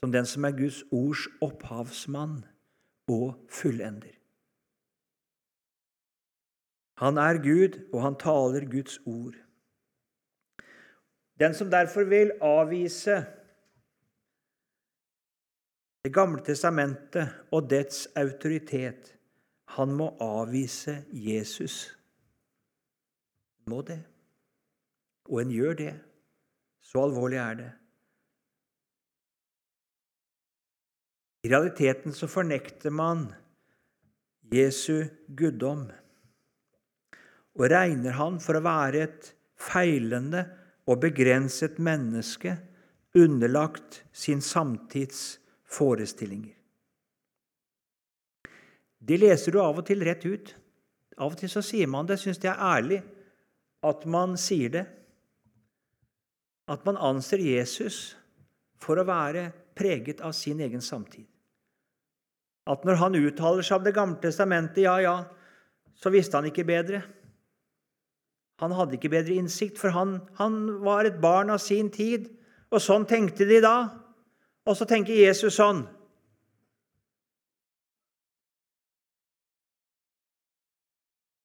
som 0.00 0.12
den 0.12 0.26
som 0.28 0.44
er 0.44 0.56
Guds 0.56 0.82
ords 0.92 1.24
opphavsmann 1.42 2.42
og 3.08 3.36
fullender. 3.48 4.12
Han 7.00 7.20
er 7.20 7.40
Gud, 7.44 7.76
og 7.92 8.02
han 8.02 8.16
taler 8.20 8.68
Guds 8.70 8.98
ord. 9.06 9.36
Den 11.40 11.54
som 11.54 11.70
derfor 11.70 12.04
vil 12.08 12.32
avvise 12.40 13.24
Det 16.06 16.12
gamle 16.14 16.38
testamentet 16.46 17.32
og 17.50 17.64
dets 17.66 18.04
autoritet, 18.14 19.08
han 19.74 19.90
må 19.90 20.12
avvise 20.22 21.00
Jesus. 21.10 21.96
Han 23.58 23.72
Må 23.72 23.80
det. 23.82 23.96
Og 25.26 25.40
en 25.42 25.50
gjør 25.50 25.74
det. 25.80 25.94
Så 26.78 27.02
alvorlig 27.02 27.40
er 27.42 27.56
det. 27.58 27.70
I 31.42 31.50
realiteten 31.50 32.14
så 32.14 32.28
fornekter 32.30 32.94
man 32.94 33.24
Jesu 34.54 35.08
guddom 35.26 35.88
og 37.56 37.66
regner 37.72 38.14
han 38.14 38.38
for 38.42 38.60
å 38.60 38.62
være 38.62 39.02
et 39.08 39.32
feilende 39.58 40.44
og 40.86 41.02
begrenset 41.02 41.82
menneske 41.82 42.54
underlagt 43.18 44.04
sin 44.14 44.38
samtids 44.38 45.40
forestillinger. 45.70 46.54
Det 49.06 49.18
leser 49.20 49.54
du 49.54 49.60
av 49.62 49.78
og 49.78 49.86
til 49.86 50.02
rett 50.06 50.24
ut. 50.26 50.54
Av 51.18 51.32
og 51.32 51.38
til 51.38 51.50
så 51.52 51.62
sier 51.64 51.88
man 51.90 52.08
det. 52.08 52.18
Syns 52.20 52.40
det 52.42 52.50
er 52.50 52.62
ærlig 52.62 53.02
at 53.86 54.06
man 54.10 54.34
sier 54.40 54.72
det. 54.72 54.84
At 56.66 56.82
man 56.88 56.98
anser 56.98 57.44
Jesus 57.44 58.16
for 58.82 58.98
å 58.98 59.06
være 59.06 59.50
preget 59.78 60.22
av 60.24 60.34
sin 60.34 60.60
egen 60.64 60.82
samtid 60.82 61.26
at 62.66 62.86
når 62.86 62.98
han 63.00 63.18
uttaler 63.18 63.66
seg 63.66 63.78
om 63.78 63.84
Det 63.86 63.94
gamle 63.94 64.18
testamentet, 64.22 64.82
ja, 64.84 64.96
ja, 65.00 65.16
så 65.96 66.10
visste 66.10 66.38
han 66.38 66.48
ikke 66.50 66.66
bedre. 66.66 67.02
Han 68.60 68.72
hadde 68.74 68.96
ikke 68.96 69.12
bedre 69.12 69.36
innsikt, 69.36 69.78
for 69.78 69.94
han, 69.94 70.18
han 70.40 70.58
var 70.84 71.06
et 71.06 71.20
barn 71.20 71.52
av 71.52 71.60
sin 71.62 71.90
tid. 71.92 72.28
Og 72.72 72.82
sånn 72.82 73.06
tenkte 73.08 73.46
de 73.48 73.60
da. 73.62 73.76
Og 74.66 74.74
så 74.76 74.86
tenker 74.88 75.14
Jesus 75.14 75.58
sånn. 75.60 75.84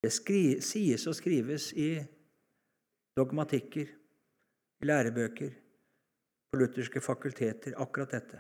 Det 0.02 0.10
sies 0.66 1.04
og 1.06 1.14
skrives 1.14 1.70
i 1.78 1.92
dogmatikker, 3.18 3.92
i 4.82 4.88
lærebøker, 4.90 5.52
på 6.50 6.58
lutherske 6.58 7.04
fakulteter, 7.06 7.76
akkurat 7.78 8.16
dette. 8.18 8.40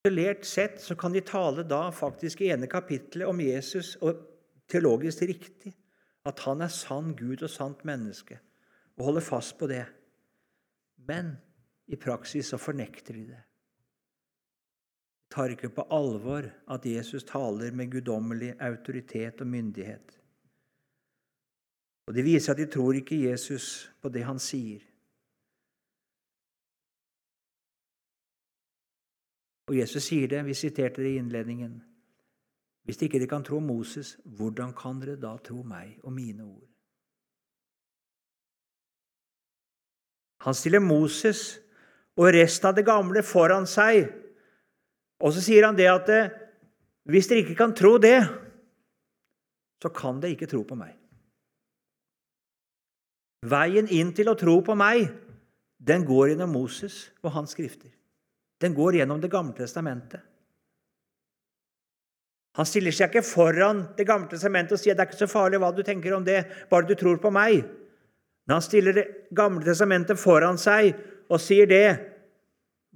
Isolert 0.00 0.44
sett 0.48 0.82
så 0.82 0.96
kan 0.98 1.14
de 1.14 1.22
tale 1.22 1.62
da 1.68 1.84
faktisk 1.94 2.42
i 2.42 2.50
ene 2.50 2.66
kapittelet 2.66 3.30
om 3.30 3.40
Jesus, 3.44 3.94
og 4.02 4.18
teologisk 4.66 5.22
riktig, 5.30 5.76
at 6.26 6.42
han 6.48 6.66
er 6.66 6.74
sann 6.74 7.14
Gud 7.14 7.44
og 7.46 7.52
sant 7.52 7.86
menneske, 7.86 8.40
og 8.98 9.06
holder 9.12 9.28
fast 9.30 9.58
på 9.60 9.70
det. 9.70 9.84
Men 11.08 11.36
i 11.86 11.96
praksis 11.96 12.46
så 12.46 12.58
fornekter 12.58 13.14
de 13.14 13.24
det. 13.26 13.42
De 15.30 15.34
tar 15.34 15.52
ikke 15.54 15.70
på 15.70 15.86
alvor 15.94 16.48
at 16.74 16.86
Jesus 16.86 17.24
taler 17.24 17.70
med 17.72 17.90
guddommelig 17.90 18.54
autoritet 18.58 19.40
og 19.40 19.46
myndighet. 19.46 20.16
Og 22.06 22.14
De 22.14 22.22
viser 22.26 22.52
at 22.52 22.58
de 22.58 22.66
tror 22.66 22.98
ikke 22.98 23.20
Jesus 23.30 23.92
på 24.02 24.08
det 24.08 24.24
han 24.26 24.38
sier. 24.42 24.82
Og 29.70 29.76
Jesus 29.78 30.08
sier 30.10 30.26
det, 30.28 30.42
vi 30.46 30.54
siterte 30.58 31.02
det 31.02 31.12
i 31.14 31.20
innledningen. 31.22 31.76
Hvis 32.82 32.96
de 32.96 33.06
ikke 33.06 33.26
kan 33.30 33.44
tro 33.46 33.60
Moses, 33.62 34.16
hvordan 34.24 34.74
kan 34.74 34.98
dere 34.98 35.14
da 35.22 35.36
tro 35.38 35.62
meg 35.62 36.00
og 36.02 36.12
mine 36.12 36.42
ord? 36.42 36.69
Han 40.46 40.56
stiller 40.56 40.80
Moses 40.80 41.58
og 42.16 42.32
resten 42.34 42.70
av 42.70 42.76
det 42.76 42.86
gamle 42.88 43.22
foran 43.26 43.68
seg, 43.68 44.08
og 45.20 45.34
så 45.36 45.42
sier 45.44 45.66
han 45.68 45.76
det 45.76 45.88
at 45.90 46.08
eh, 46.12 46.30
hvis 47.10 47.28
dere 47.28 47.44
ikke 47.44 47.58
kan 47.58 47.74
tro 47.76 47.96
det, 48.00 48.18
så 49.80 49.90
kan 49.92 50.20
dere 50.20 50.36
ikke 50.36 50.48
tro 50.48 50.62
på 50.64 50.76
meg. 50.78 50.94
Veien 53.50 53.88
inn 53.88 54.12
til 54.16 54.28
å 54.28 54.36
tro 54.36 54.58
på 54.64 54.76
meg, 54.76 55.08
den 55.80 56.04
går 56.04 56.32
gjennom 56.32 56.52
Moses 56.52 57.06
og 57.24 57.32
hans 57.36 57.54
skrifter. 57.56 57.88
Den 58.60 58.74
går 58.76 58.98
gjennom 58.98 59.20
Det 59.20 59.30
gamle 59.32 59.56
testamentet. 59.56 60.20
Han 62.58 62.66
stiller 62.66 62.92
seg 62.92 63.08
ikke 63.08 63.22
foran 63.24 63.84
Det 63.96 64.04
gamle 64.04 64.28
testamentet 64.28 64.74
og 64.74 64.80
sier 64.82 64.96
det 64.98 65.04
er 65.04 65.08
ikke 65.08 65.22
så 65.22 65.30
farlig 65.30 65.60
hva 65.62 65.70
du 65.72 65.80
tenker 65.86 66.12
om 66.12 66.24
det, 66.26 66.42
bare 66.68 66.88
du 66.88 66.92
tror 66.98 67.16
på 67.22 67.32
meg. 67.32 67.64
Men 68.50 68.56
han 68.56 68.62
stiller 68.62 68.92
Det 68.92 69.06
gamle 69.30 69.62
testamentet 69.62 70.18
foran 70.18 70.56
seg 70.58 70.96
og 71.30 71.38
sier 71.38 71.68
det. 71.70 72.00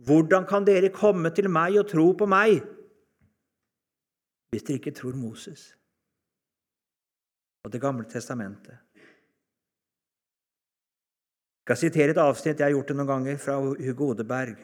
Hvordan 0.02 0.48
kan 0.50 0.64
dere 0.66 0.88
komme 0.90 1.30
til 1.30 1.46
meg 1.46 1.76
og 1.78 1.86
tro 1.92 2.08
på 2.18 2.26
meg 2.26 2.56
hvis 4.50 4.64
dere 4.66 4.80
ikke 4.80 4.92
tror 4.98 5.14
Moses 5.14 5.62
og 7.62 7.70
Det 7.70 7.78
gamle 7.84 8.02
testamentet? 8.10 8.74
Jeg 11.62 11.62
skal 11.68 11.78
sitere 11.84 12.10
et 12.16 12.18
avsnitt 12.18 12.58
jeg 12.58 12.66
har 12.66 12.74
gjort 12.74 12.90
det 12.90 12.96
noen 12.98 13.12
ganger, 13.12 13.38
fra 13.38 13.54
Hugo 13.62 14.08
Odeberg. 14.10 14.58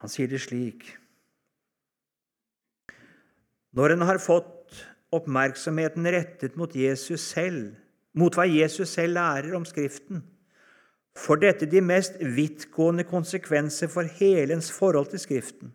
Han 0.00 0.08
sier 0.08 0.32
det 0.32 0.40
slik 0.40 0.86
Når 3.76 3.92
en 3.92 4.06
har 4.08 4.22
fått 4.24 4.80
oppmerksomheten 5.12 6.08
rettet 6.16 6.56
mot 6.56 6.72
Jesus 6.72 7.28
selv, 7.28 7.76
mot 8.14 8.34
hva 8.34 8.46
Jesus 8.48 8.94
selv 8.94 9.18
lærer 9.18 9.56
om 9.56 9.64
Skriften, 9.64 10.22
For 11.18 11.34
dette 11.34 11.66
de 11.66 11.80
mest 11.82 12.14
vidtgående 12.20 13.02
konsekvenser 13.04 13.88
for 13.90 14.06
helens 14.20 14.70
forhold 14.72 15.06
til 15.10 15.18
Skriften. 15.18 15.72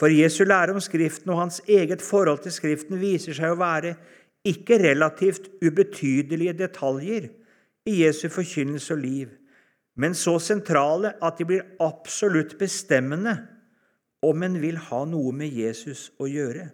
For 0.00 0.08
Jesu 0.08 0.44
lære 0.44 0.72
om 0.72 0.80
Skriften 0.80 1.30
og 1.30 1.38
hans 1.38 1.60
eget 1.68 2.02
forhold 2.02 2.38
til 2.38 2.52
Skriften 2.52 3.00
viser 3.00 3.36
seg 3.36 3.52
å 3.52 3.58
være 3.60 3.94
ikke 4.48 4.78
relativt 4.80 5.50
ubetydelige 5.60 6.56
detaljer 6.56 7.28
i 7.84 7.98
Jesu 8.06 8.28
forkynnelse 8.32 8.94
og 8.94 9.02
liv, 9.04 9.28
men 9.96 10.14
så 10.16 10.38
sentrale 10.40 11.12
at 11.20 11.36
de 11.38 11.44
blir 11.44 11.66
absolutt 11.80 12.56
bestemmende 12.58 13.36
om 14.24 14.42
en 14.42 14.56
vil 14.62 14.80
ha 14.88 15.04
noe 15.04 15.32
med 15.36 15.52
Jesus 15.52 16.08
å 16.20 16.28
gjøre. 16.28 16.70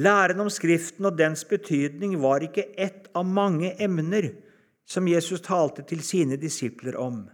Læren 0.00 0.40
om 0.40 0.48
Skriften 0.48 1.04
og 1.04 1.18
dens 1.18 1.44
betydning 1.44 2.16
var 2.22 2.40
ikke 2.40 2.64
ett 2.80 3.10
av 3.14 3.26
mange 3.28 3.74
emner 3.76 4.30
som 4.88 5.08
Jesus 5.08 5.42
talte 5.44 5.84
til 5.84 6.00
sine 6.04 6.38
disipler 6.40 6.96
om, 6.96 7.26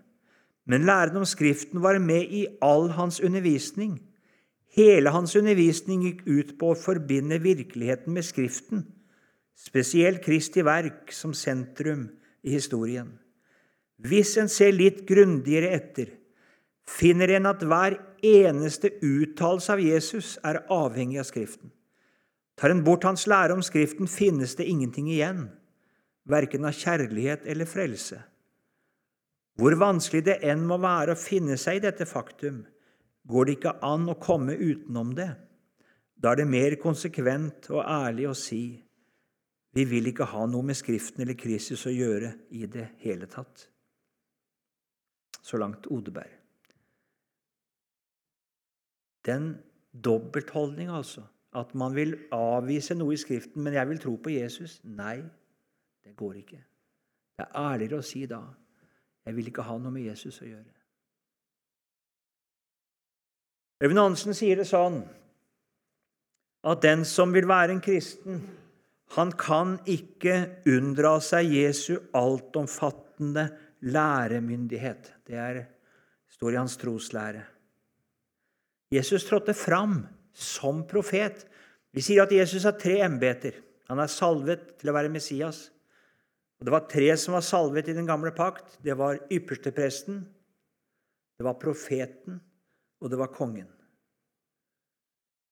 men 0.67 0.87
læren 0.87 1.21
om 1.21 1.27
Skriften 1.27 1.83
var 1.83 2.01
med 2.03 2.27
i 2.35 2.47
all 2.63 2.91
hans 2.99 3.21
undervisning. 3.21 4.01
Hele 4.75 5.15
hans 5.15 5.37
undervisning 5.39 6.03
gikk 6.03 6.27
ut 6.27 6.53
på 6.59 6.73
å 6.73 6.79
forbinde 6.79 7.39
virkeligheten 7.47 8.13
med 8.13 8.27
Skriften, 8.27 8.85
spesielt 9.55 10.25
Kristi 10.27 10.67
verk 10.67 11.15
som 11.15 11.33
sentrum 11.35 12.09
i 12.43 12.59
historien. 12.59 13.15
Hvis 14.03 14.37
en 14.39 14.51
ser 14.51 14.75
litt 14.75 15.07
grundigere 15.07 15.71
etter, 15.79 16.11
finner 16.89 17.39
en 17.39 17.49
at 17.55 17.63
hver 17.63 18.01
eneste 18.25 18.97
uttalelse 18.99 19.73
av 19.75 19.83
Jesus 19.83 20.37
er 20.43 20.65
avhengig 20.75 21.23
av 21.23 21.31
Skriften. 21.31 21.71
Tar 22.59 22.75
en 22.75 22.83
bort 22.85 23.07
hans 23.07 23.27
lære 23.31 23.55
om 23.55 23.63
Skriften, 23.63 24.11
finnes 24.11 24.57
det 24.59 24.67
ingenting 24.67 25.11
igjen, 25.13 25.47
verken 26.27 26.67
av 26.67 26.75
kjærlighet 26.75 27.47
eller 27.47 27.69
frelse. 27.71 28.19
Hvor 29.59 29.75
vanskelig 29.79 30.25
det 30.27 30.41
enn 30.47 30.65
må 30.67 30.79
være 30.83 31.15
å 31.15 31.19
finne 31.19 31.59
seg 31.59 31.79
i 31.79 31.85
dette 31.87 32.07
faktum, 32.07 32.65
går 33.29 33.47
det 33.47 33.57
ikke 33.59 33.79
an 33.87 34.11
å 34.11 34.19
komme 34.19 34.55
utenom 34.59 35.15
det. 35.19 35.31
Da 36.19 36.33
er 36.33 36.43
det 36.43 36.51
mer 36.51 36.75
konsekvent 36.83 37.71
og 37.71 37.85
ærlig 37.85 38.27
å 38.31 38.37
si 38.39 38.63
vi 39.77 39.85
vil 39.87 40.09
ikke 40.11 40.27
ha 40.33 40.47
noe 40.51 40.67
med 40.67 40.79
Skriften 40.79 41.23
eller 41.23 41.37
Kristus 41.39 41.85
å 41.87 41.93
gjøre 41.93 42.33
i 42.57 42.67
det 42.67 42.89
hele 43.05 43.29
tatt. 43.31 43.69
Så 45.45 45.61
langt 45.61 45.87
Odeberg. 45.93 46.33
Den 49.29 49.53
dobbeltholdninga, 49.93 50.97
altså, 50.97 51.27
at 51.57 51.75
man 51.75 51.95
vil 51.97 52.15
avvise 52.35 52.97
noe 52.99 53.15
i 53.15 53.21
Skriften, 53.21 53.63
men 53.65 53.77
jeg 53.77 53.89
vil 53.89 54.01
tro 54.03 54.17
på 54.21 54.33
Jesus 54.35 54.81
Nei, 54.85 55.23
det 56.05 56.17
går 56.17 56.41
ikke. 56.43 56.61
Det 57.39 57.47
er 57.47 57.61
ærligere 57.63 58.03
å 58.03 58.05
si 58.05 58.27
da 58.29 58.43
jeg 59.29 59.37
vil 59.37 59.51
ikke 59.51 59.65
ha 59.67 59.77
noe 59.77 59.93
med 59.93 60.07
Jesus 60.09 60.41
å 60.41 60.49
gjøre. 60.49 60.75
Øyvind 63.85 64.01
Hansen 64.01 64.35
sier 64.35 64.59
det 64.59 64.67
sånn 64.67 65.03
at 66.69 66.81
den 66.83 67.05
som 67.07 67.31
vil 67.35 67.47
være 67.47 67.77
en 67.77 67.83
kristen, 67.85 68.41
han 69.15 69.31
kan 69.39 69.77
ikke 69.89 70.65
unndra 70.69 71.15
seg 71.25 71.53
Jesu 71.55 71.95
altomfattende 72.17 73.47
læremyndighet. 73.87 75.13
Det 75.29 75.39
er, 75.39 75.61
står 76.35 76.57
i 76.57 76.59
hans 76.59 76.77
troslære. 76.81 77.45
Jesus 78.93 79.29
trådte 79.29 79.55
fram 79.55 80.01
som 80.39 80.85
profet. 80.87 81.45
Vi 81.95 82.05
sier 82.05 82.23
at 82.23 82.35
Jesus 82.35 82.67
har 82.69 82.77
tre 82.79 83.01
embeter. 83.03 83.59
Han 83.91 84.01
er 84.03 84.11
salvet 84.13 84.77
til 84.79 84.91
å 84.91 84.95
være 84.97 85.11
Messias. 85.13 85.69
Og 86.59 86.67
Det 86.67 86.75
var 86.75 86.89
tre 86.91 87.09
som 87.17 87.37
var 87.37 87.47
salvet 87.47 87.89
i 87.89 87.97
den 87.97 88.07
gamle 88.07 88.33
pakt. 88.35 88.79
Det 88.83 88.97
var 88.99 89.21
ypperstepresten, 89.31 90.21
det 91.39 91.47
var 91.47 91.59
profeten, 91.63 92.41
og 92.99 93.11
det 93.11 93.19
var 93.19 93.31
kongen. 93.35 93.69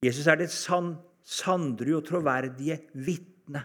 Jesus 0.02 0.26
er 0.26 0.38
det 0.38 0.50
san, 0.52 0.96
sandru 1.22 1.96
og 1.98 2.04
troverdige 2.08 2.80
vitne. 2.92 3.62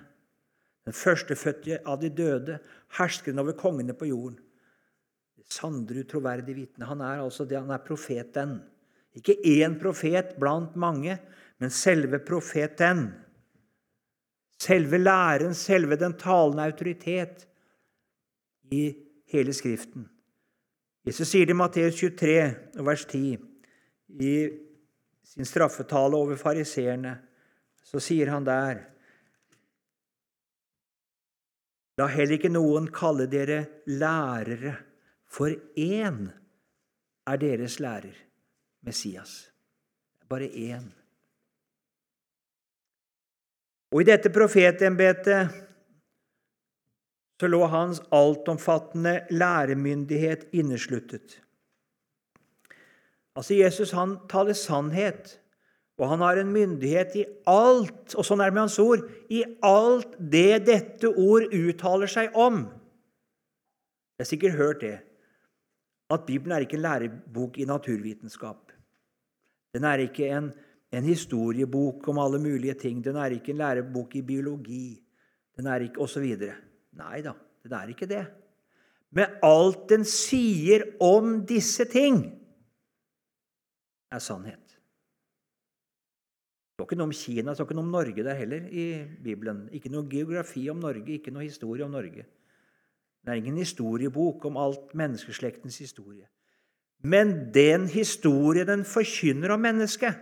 Den 0.85 0.97
førstefødte 0.97 1.81
av 1.85 1.99
de 2.01 2.09
døde, 2.13 2.59
herskeren 2.97 3.41
over 3.41 3.57
kongene 3.57 3.93
på 3.97 4.09
jorden. 4.09 4.39
Sandru, 5.51 6.03
troverdige 6.07 6.55
vitne. 6.55 6.87
Han 6.87 7.01
er 7.01 7.21
altså 7.25 7.45
det, 7.45 7.59
han 7.59 7.73
er 7.73 7.83
profeten. 7.83 8.61
Ikke 9.17 9.35
én 9.43 9.75
profet 9.79 10.35
blant 10.39 10.75
mange, 10.79 11.17
men 11.59 11.73
selve 11.73 12.19
profeten. 12.23 13.09
Selve 14.61 14.97
læren, 15.01 15.55
selve 15.57 15.97
den 15.99 16.15
talende 16.19 16.63
autoritet 16.63 17.47
i 18.71 18.91
hele 19.33 19.53
Skriften. 19.53 20.07
Jesus 21.05 21.31
sier 21.31 21.47
det 21.49 21.55
i 21.55 21.57
Matteus 21.57 21.97
23, 21.97 22.43
vers 22.85 23.05
10, 23.09 23.37
i 24.21 24.33
sin 25.25 25.47
straffetale 25.49 26.17
over 26.17 26.37
fariseerne. 26.37 27.17
Så 27.81 27.99
sier 27.99 28.29
han 28.31 28.45
der 28.45 28.85
La 31.99 32.07
heller 32.07 32.37
ikke 32.37 32.49
noen 32.49 32.87
kalle 32.93 33.27
dere 33.29 33.65
lærere, 33.91 34.71
for 35.27 35.51
én 35.77 36.23
er 37.27 37.41
deres 37.41 37.75
lærer. 37.83 38.15
Messias. 38.85 39.51
Bare 40.29 40.47
én. 40.47 40.87
Og 43.91 44.01
i 44.01 44.07
dette 44.07 44.31
profetembetet 44.31 45.51
så 47.41 47.49
lå 47.49 47.65
hans 47.67 47.99
altomfattende 48.13 49.25
læremyndighet 49.33 50.45
innesluttet. 50.53 51.39
Altså, 53.35 53.55
Jesus 53.57 53.91
han 53.97 54.17
taler 54.29 54.53
sannhet, 54.53 55.37
og 55.97 56.09
han 56.09 56.21
har 56.21 56.37
en 56.37 56.51
myndighet 56.53 57.15
i 57.17 57.25
alt, 57.49 58.15
og 58.15 58.25
sånn 58.25 58.41
er 58.41 58.51
det 58.51 58.57
med 58.57 58.65
hans 58.65 58.79
ord, 58.81 59.03
i 59.29 59.43
alt 59.65 60.15
det 60.17 60.63
dette 60.67 61.09
ord 61.09 61.49
uttaler 61.49 62.11
seg 62.11 62.35
om. 62.37 62.63
Jeg 64.17 64.23
har 64.25 64.29
sikkert 64.29 64.59
hørt 64.59 64.83
det, 64.85 64.97
at 66.11 66.25
Bibelen 66.27 66.55
er 66.55 66.65
ikke 66.65 66.77
en 66.77 66.85
lærebok 66.85 67.57
i 67.57 67.67
naturvitenskap. 67.69 68.70
Den 69.75 69.87
er 69.87 70.03
ikke 70.03 70.27
en, 70.35 70.51
en 70.91 71.07
historiebok 71.07 72.07
om 72.11 72.19
alle 72.19 72.41
mulige 72.43 72.75
ting. 72.79 72.99
Den 73.03 73.15
er 73.15 73.37
ikke 73.37 73.53
en 73.53 73.61
lærebok 73.61 74.15
i 74.19 74.21
biologi. 74.21 74.85
Den 75.57 75.67
er 75.67 75.87
ikke 75.87 76.03
osv. 76.03 76.27
Nei 76.99 77.21
da, 77.23 77.33
den 77.63 77.75
er 77.77 77.93
ikke 77.93 78.09
det. 78.09 78.25
Men 79.11 79.39
alt 79.43 79.87
den 79.91 80.05
sier 80.07 80.85
om 81.03 81.41
disse 81.47 81.85
ting, 81.91 82.23
er 84.11 84.19
sannhet. 84.19 84.59
Det 86.71 86.75
står 86.75 86.87
ikke 86.89 86.97
noe 86.99 87.07
om 87.07 87.15
Kina, 87.15 87.51
det 87.51 87.59
står 87.59 87.67
ikke 87.67 87.77
noe 87.77 87.85
om 87.85 87.93
Norge 87.93 88.23
der 88.25 88.35
heller 88.35 88.67
i 88.67 88.85
Bibelen. 89.23 89.65
Ikke 89.75 89.91
noe 89.93 90.09
geografi 90.11 90.65
om 90.71 90.81
Norge, 90.83 91.05
ikke 91.15 91.31
noe 91.31 91.45
historie 91.45 91.85
om 91.85 91.93
Norge. 91.93 92.25
Det 93.21 93.31
er 93.31 93.39
ingen 93.39 93.59
historiebok 93.61 94.47
om 94.49 94.57
alt 94.57 94.95
menneskeslektens 94.97 95.77
historie. 95.83 96.25
Men 97.01 97.51
den 97.53 97.87
historien 97.89 98.67
den 98.67 98.83
forkynner 98.85 99.55
om 99.55 99.63
mennesket, 99.63 100.17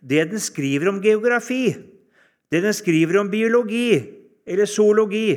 det 0.00 0.24
den 0.32 0.40
skriver 0.42 0.88
om 0.90 1.02
geografi, 1.02 1.74
det 2.50 2.62
den 2.64 2.74
skriver 2.74 3.20
om 3.20 3.30
biologi 3.30 4.00
eller 4.46 4.66
zoologi 4.66 5.36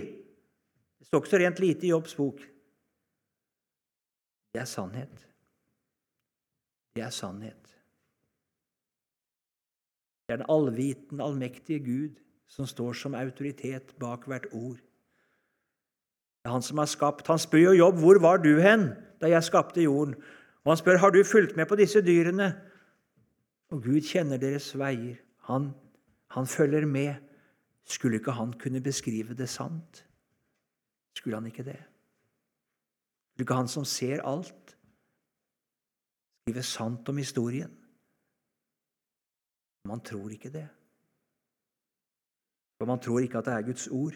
Det 0.99 1.07
står 1.07 1.19
ikke 1.19 1.29
så 1.29 1.37
rent 1.37 1.59
lite 1.59 1.85
i 1.85 1.89
Jobbs 1.89 2.15
bok. 2.15 2.39
Det 4.53 4.61
er 4.61 4.65
sannhet. 4.65 5.27
Det 6.95 7.03
er 7.03 7.09
sannhet. 7.13 7.75
Det 10.25 10.33
er 10.33 10.39
den 10.41 10.49
allvitende, 10.49 11.23
allmektige 11.23 11.83
Gud 11.83 12.15
som 12.47 12.65
står 12.65 12.93
som 12.97 13.17
autoritet 13.17 13.93
bak 13.99 14.25
hvert 14.29 14.47
ord. 14.53 14.79
Det 16.41 16.49
er 16.49 16.53
Han 16.55 16.61
som 16.61 16.77
har 16.77 16.89
skapt. 16.89 17.27
Han 17.27 17.39
spør 17.39 17.73
jo 17.73 17.77
Jobb 17.83 17.99
hvor 18.01 18.19
var 18.21 18.37
du 18.37 18.55
hen 18.61 18.89
da 19.21 19.29
jeg 19.29 19.43
skapte 19.43 19.83
jorden. 19.83 20.15
Og 20.63 20.71
han 20.71 20.79
spør 20.79 20.97
har 20.97 21.11
du 21.11 21.23
fulgt 21.23 21.55
med 21.55 21.65
på 21.67 21.75
disse 21.75 22.01
dyrene. 22.01 22.49
Og 23.71 23.83
Gud 23.83 24.01
kjenner 24.05 24.37
deres 24.37 24.71
veier. 24.79 25.19
Han, 25.49 25.71
han 26.31 26.47
følger 26.47 26.85
med. 26.85 27.15
Skulle 27.83 28.17
ikke 28.21 28.31
han 28.31 28.53
kunne 28.59 28.81
beskrive 28.81 29.35
det 29.35 29.49
sant? 29.49 30.05
Skulle 31.15 31.35
han 31.35 31.45
ikke 31.45 31.63
det? 31.63 31.79
Skulle 33.33 33.43
ikke 33.43 33.59
han 33.59 33.67
som 33.67 33.85
ser 33.85 34.21
alt, 34.23 34.77
skrive 36.43 36.63
sant 36.63 37.09
om 37.09 37.17
historien? 37.17 37.79
Man 39.85 39.99
tror 39.99 40.29
ikke 40.29 40.49
det. 40.49 40.67
For 42.77 42.85
man 42.85 42.99
tror 42.99 43.19
ikke 43.19 43.37
at 43.37 43.45
det 43.45 43.53
er 43.53 43.61
Guds 43.67 43.87
ord. 43.87 44.13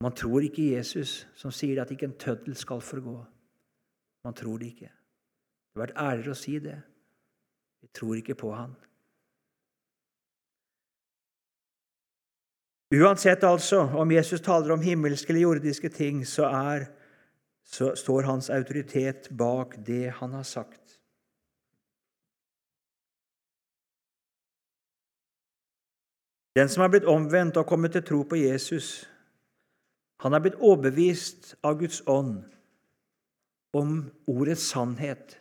Man 0.00 0.12
tror 0.12 0.40
ikke 0.40 0.72
Jesus, 0.72 1.28
som 1.34 1.50
sier 1.50 1.82
at 1.82 1.90
ikke 1.90 2.10
en 2.10 2.18
tøddel 2.18 2.56
skal 2.56 2.80
forgå. 2.80 3.24
Man 4.24 4.34
tror 4.34 4.58
det 4.58 4.72
ikke. 4.72 4.90
Det 5.72 5.80
har 5.80 5.86
vært 5.86 5.98
ærligere 5.98 6.34
å 6.34 6.38
si 6.38 6.58
det. 6.62 6.78
Vi 7.82 7.88
tror 7.96 8.18
ikke 8.20 8.38
på 8.38 8.52
han. 8.54 8.74
Uansett 12.92 13.44
altså 13.48 13.86
om 13.96 14.10
Jesus 14.12 14.42
taler 14.44 14.74
om 14.74 14.82
himmelske 14.84 15.32
eller 15.32 15.46
jordiske 15.46 15.88
ting, 15.88 16.26
så, 16.28 16.44
er, 16.44 16.90
så 17.64 17.94
står 17.96 18.28
hans 18.28 18.50
autoritet 18.52 19.30
bak 19.32 19.78
det 19.86 20.12
han 20.18 20.36
har 20.36 20.44
sagt. 20.44 20.98
Den 26.52 26.68
som 26.68 26.84
har 26.84 26.92
blitt 26.92 27.08
omvendt 27.08 27.56
og 27.56 27.66
kommet 27.66 27.96
til 27.96 28.04
tro 28.04 28.20
på 28.28 28.36
Jesus, 28.36 29.08
han 30.20 30.36
er 30.36 30.44
blitt 30.44 30.60
overbevist 30.60 31.54
av 31.64 31.80
Guds 31.80 32.02
ånd 32.06 32.51
om 33.72 34.10
ordets 34.26 34.68
sannhet. 34.72 35.38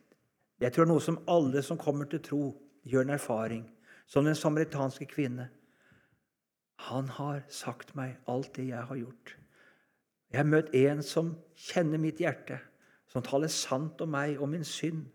Jeg 0.61 0.73
tror 0.73 0.87
noe 0.87 1.01
som 1.03 1.19
alle 1.27 1.63
som 1.65 1.79
kommer 1.79 2.05
til 2.09 2.21
tro, 2.23 2.43
gjør 2.83 3.05
en 3.07 3.15
erfaring. 3.17 3.63
Som 4.07 4.25
den 4.25 4.35
samaritanske 4.35 5.05
kvinne. 5.05 5.49
Han 6.75 7.07
har 7.07 7.43
sagt 7.49 7.95
meg 7.95 8.17
alt 8.27 8.55
det 8.55 8.67
jeg 8.67 8.83
har 8.83 8.97
gjort. 8.97 9.37
Jeg 10.31 10.39
har 10.39 10.47
møtt 10.47 10.73
en 10.75 11.03
som 11.03 11.33
kjenner 11.55 11.99
mitt 11.99 12.19
hjerte, 12.19 12.57
som 13.07 13.23
taler 13.23 13.51
sant 13.51 14.01
om 14.01 14.11
meg 14.11 14.39
og 14.39 14.49
min 14.49 14.63
synd. 14.65 15.05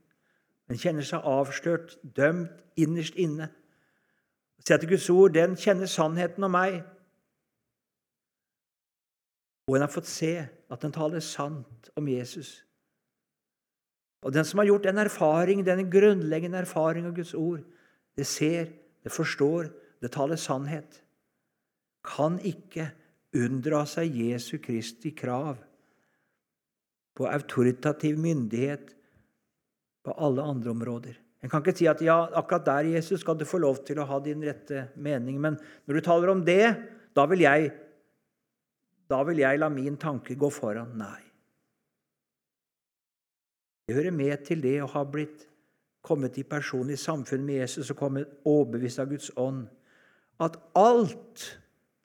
Den 0.69 0.79
kjenner 0.79 1.07
seg 1.07 1.25
avslørt, 1.25 1.97
dømt 2.03 2.53
innerst 2.77 3.17
inne. 3.17 3.49
Se 4.61 4.75
etter 4.75 4.89
Guds 4.91 5.09
ord, 5.11 5.33
den 5.35 5.57
kjenner 5.57 5.89
sannheten 5.89 6.45
om 6.45 6.53
meg. 6.53 6.81
Og 9.67 9.77
en 9.77 9.87
har 9.87 9.91
fått 9.91 10.11
se 10.11 10.33
at 10.47 10.83
den 10.83 10.95
taler 10.95 11.21
sant 11.21 11.91
om 11.97 12.09
Jesus. 12.09 12.66
Og 14.25 14.33
den 14.35 14.47
som 14.49 14.61
har 14.61 14.71
gjort 14.71 14.87
en 14.91 15.03
erfaring, 15.03 15.65
den 15.65 15.91
grunnleggende 15.93 16.63
erfaring 16.65 17.07
av 17.09 17.15
Guds 17.17 17.35
ord, 17.37 17.61
det 18.17 18.27
ser, 18.27 18.71
det 19.05 19.13
forstår, 19.13 19.69
det 20.03 20.13
taler 20.15 20.41
sannhet, 20.41 21.03
kan 22.07 22.39
ikke 22.47 22.89
unndra 23.37 23.83
seg 23.89 24.15
Jesu 24.15 24.57
Kristi 24.63 25.13
krav 25.17 25.59
på 27.17 27.29
autoritativ 27.29 28.19
myndighet 28.21 28.93
på 30.05 30.15
alle 30.23 30.45
andre 30.45 30.73
områder. 30.73 31.17
En 31.43 31.51
kan 31.53 31.63
ikke 31.63 31.77
si 31.77 31.89
at 31.91 32.01
ja, 32.05 32.17
akkurat 32.39 32.67
der 32.67 32.91
Jesus 32.97 33.23
skal 33.23 33.37
du 33.39 33.45
få 33.49 33.61
lov 33.63 33.83
til 33.87 34.01
å 34.01 34.07
ha 34.09 34.19
din 34.23 34.43
rette 34.45 34.89
mening, 34.97 35.39
men 35.41 35.59
når 35.87 35.99
du 35.99 36.07
taler 36.07 36.33
om 36.33 36.43
det, 36.47 36.75
da 37.17 37.27
vil 37.31 37.45
jeg, 37.45 37.71
da 39.09 39.21
vil 39.27 39.45
jeg 39.45 39.61
la 39.61 39.71
min 39.73 39.99
tanke 40.01 40.37
gå 40.39 40.51
foran. 40.53 40.97
Nei. 40.99 41.26
Det 43.87 43.94
hører 43.94 44.14
med 44.14 44.44
til 44.46 44.62
det 44.62 44.81
å 44.83 44.90
ha 44.90 45.05
blitt 45.07 45.46
kommet 46.07 46.38
i 46.38 46.46
personlig 46.46 46.99
samfunn 46.99 47.44
med 47.46 47.61
Jesus 47.62 47.90
og 47.90 47.99
kommet 47.99 48.31
overbevist 48.46 49.01
av 49.03 49.11
Guds 49.11 49.31
ånd, 49.38 49.66
at 50.42 50.59
alt 50.79 51.44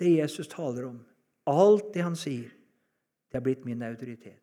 det 0.01 0.15
Jesus 0.17 0.49
taler 0.49 0.87
om, 0.87 0.99
alt 1.49 1.93
det 1.93 2.05
han 2.05 2.17
sier, 2.17 2.49
det 3.29 3.37
har 3.37 3.45
blitt 3.45 3.65
min 3.65 3.83
autoritet. 3.85 4.39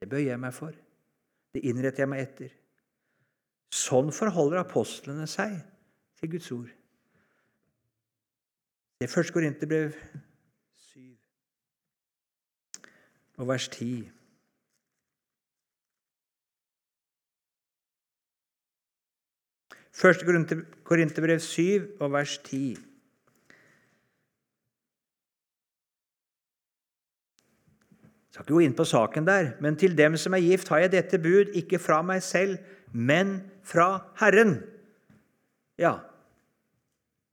Det 0.00 0.08
bøyer 0.08 0.32
jeg 0.32 0.40
meg 0.40 0.54
for. 0.56 0.72
Det 1.52 1.64
innretter 1.66 2.04
jeg 2.04 2.10
meg 2.12 2.22
etter. 2.24 2.52
Sånn 3.70 4.12
forholder 4.14 4.62
apostlene 4.62 5.26
seg 5.30 5.58
til 6.20 6.32
Guds 6.32 6.50
ord. 6.54 6.70
Det 9.00 9.08
er 9.08 9.20
1. 9.20 9.32
Korinterbrev 9.34 9.92
7 10.92 11.00
og 13.40 13.48
vers 13.48 13.68
10. 13.68 14.19
Første 20.00 20.24
Korinterbrev 20.84 21.38
7 21.44 21.96
og 22.00 22.12
vers 22.12 22.38
10. 22.38 22.70
Jeg 22.70 22.78
skal 28.30 28.42
ikke 28.42 28.54
gå 28.54 28.62
inn 28.64 28.76
på 28.78 28.86
saken 28.88 29.26
der, 29.28 29.50
men 29.60 29.76
til 29.76 29.98
dem 29.98 30.16
som 30.16 30.32
er 30.32 30.40
gift, 30.40 30.68
har 30.72 30.78
jeg 30.86 30.92
dette 30.94 31.20
bud, 31.20 31.52
ikke 31.52 31.78
fra 31.78 32.00
meg 32.06 32.22
selv, 32.24 32.56
men 32.92 33.42
fra 33.60 33.90
Herren. 34.22 34.62
Ja, 35.78 35.98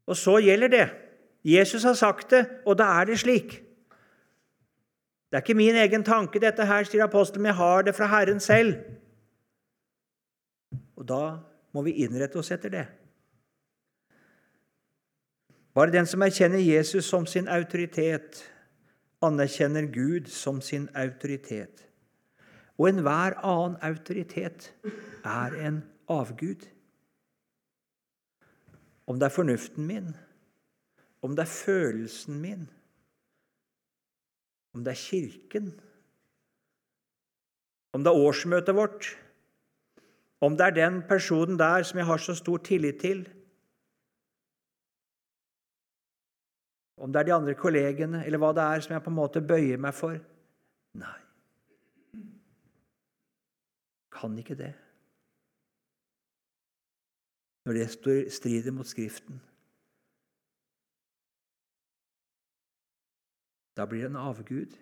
og 0.07 0.19
så 0.19 0.37
gjelder 0.43 0.67
det. 0.67 0.89
Jesus 1.47 1.83
har 1.87 1.95
sagt 1.95 2.31
det, 2.31 2.45
og 2.65 2.77
da 2.77 2.83
er 2.99 3.05
det 3.07 3.19
slik. 3.23 3.63
Det 5.31 5.39
er 5.39 5.43
ikke 5.43 5.55
min 5.55 5.75
egen 5.75 6.03
tanke, 6.03 6.39
dette 6.39 6.65
her, 6.67 6.83
sier 6.83 7.07
apostelen, 7.07 7.47
men 7.47 7.53
jeg 7.53 7.61
har 7.63 7.87
det 7.87 7.95
fra 7.95 8.11
Herren 8.11 8.39
selv. 8.43 8.75
Og 10.97 11.07
da 11.07 11.21
må 11.75 11.83
vi 11.85 11.97
innrette 12.03 12.39
oss 12.39 12.51
etter 12.55 12.73
det. 12.73 12.85
Bare 15.77 15.93
den 15.93 16.07
som 16.09 16.23
erkjenner 16.25 16.63
Jesus 16.63 17.05
som 17.05 17.27
sin 17.29 17.49
autoritet, 17.53 18.39
anerkjenner 19.21 19.85
Gud 19.93 20.29
som 20.29 20.61
sin 20.61 20.87
autoritet. 20.97 21.83
Og 22.77 22.89
enhver 22.89 23.37
annen 23.45 23.77
autoritet 23.85 24.71
er 25.25 25.57
en 25.67 25.83
avgud. 26.09 26.65
Om 29.07 29.19
det 29.19 29.29
er 29.29 29.35
fornuften 29.35 29.85
min, 29.87 30.09
om 31.21 31.35
det 31.35 31.45
er 31.45 31.53
følelsen 31.53 32.41
min, 32.41 32.65
om 34.73 34.83
det 34.85 34.93
er 34.93 35.01
Kirken, 35.01 35.71
om 37.93 38.03
det 38.03 38.11
er 38.11 38.25
årsmøtet 38.27 38.75
vårt, 38.77 39.13
om 40.41 40.57
det 40.57 40.65
er 40.65 40.75
den 40.75 41.01
personen 41.09 41.59
der 41.59 41.83
som 41.83 41.97
jeg 41.97 42.05
har 42.05 42.17
så 42.17 42.35
stor 42.35 42.57
tillit 42.57 42.99
til, 43.01 43.27
om 46.97 47.13
det 47.13 47.19
er 47.19 47.23
de 47.23 47.33
andre 47.33 47.53
kollegene, 47.53 48.25
eller 48.25 48.41
hva 48.41 48.51
det 48.57 48.63
er 48.63 48.81
som 48.81 48.93
jeg 48.93 49.03
på 49.05 49.11
en 49.13 49.19
måte 49.19 49.41
bøyer 49.41 49.77
meg 49.81 49.93
for 49.93 50.17
Nei. 50.97 51.19
Kan 54.17 54.37
ikke 54.41 54.55
det. 54.57 54.71
Når 57.65 57.77
det 57.77 58.31
strider 58.33 58.73
mot 58.73 58.87
Skriften. 58.87 59.41
Da 63.77 63.85
blir 63.85 64.01
det 64.01 64.09
en 64.09 64.15
avgud. 64.15 64.73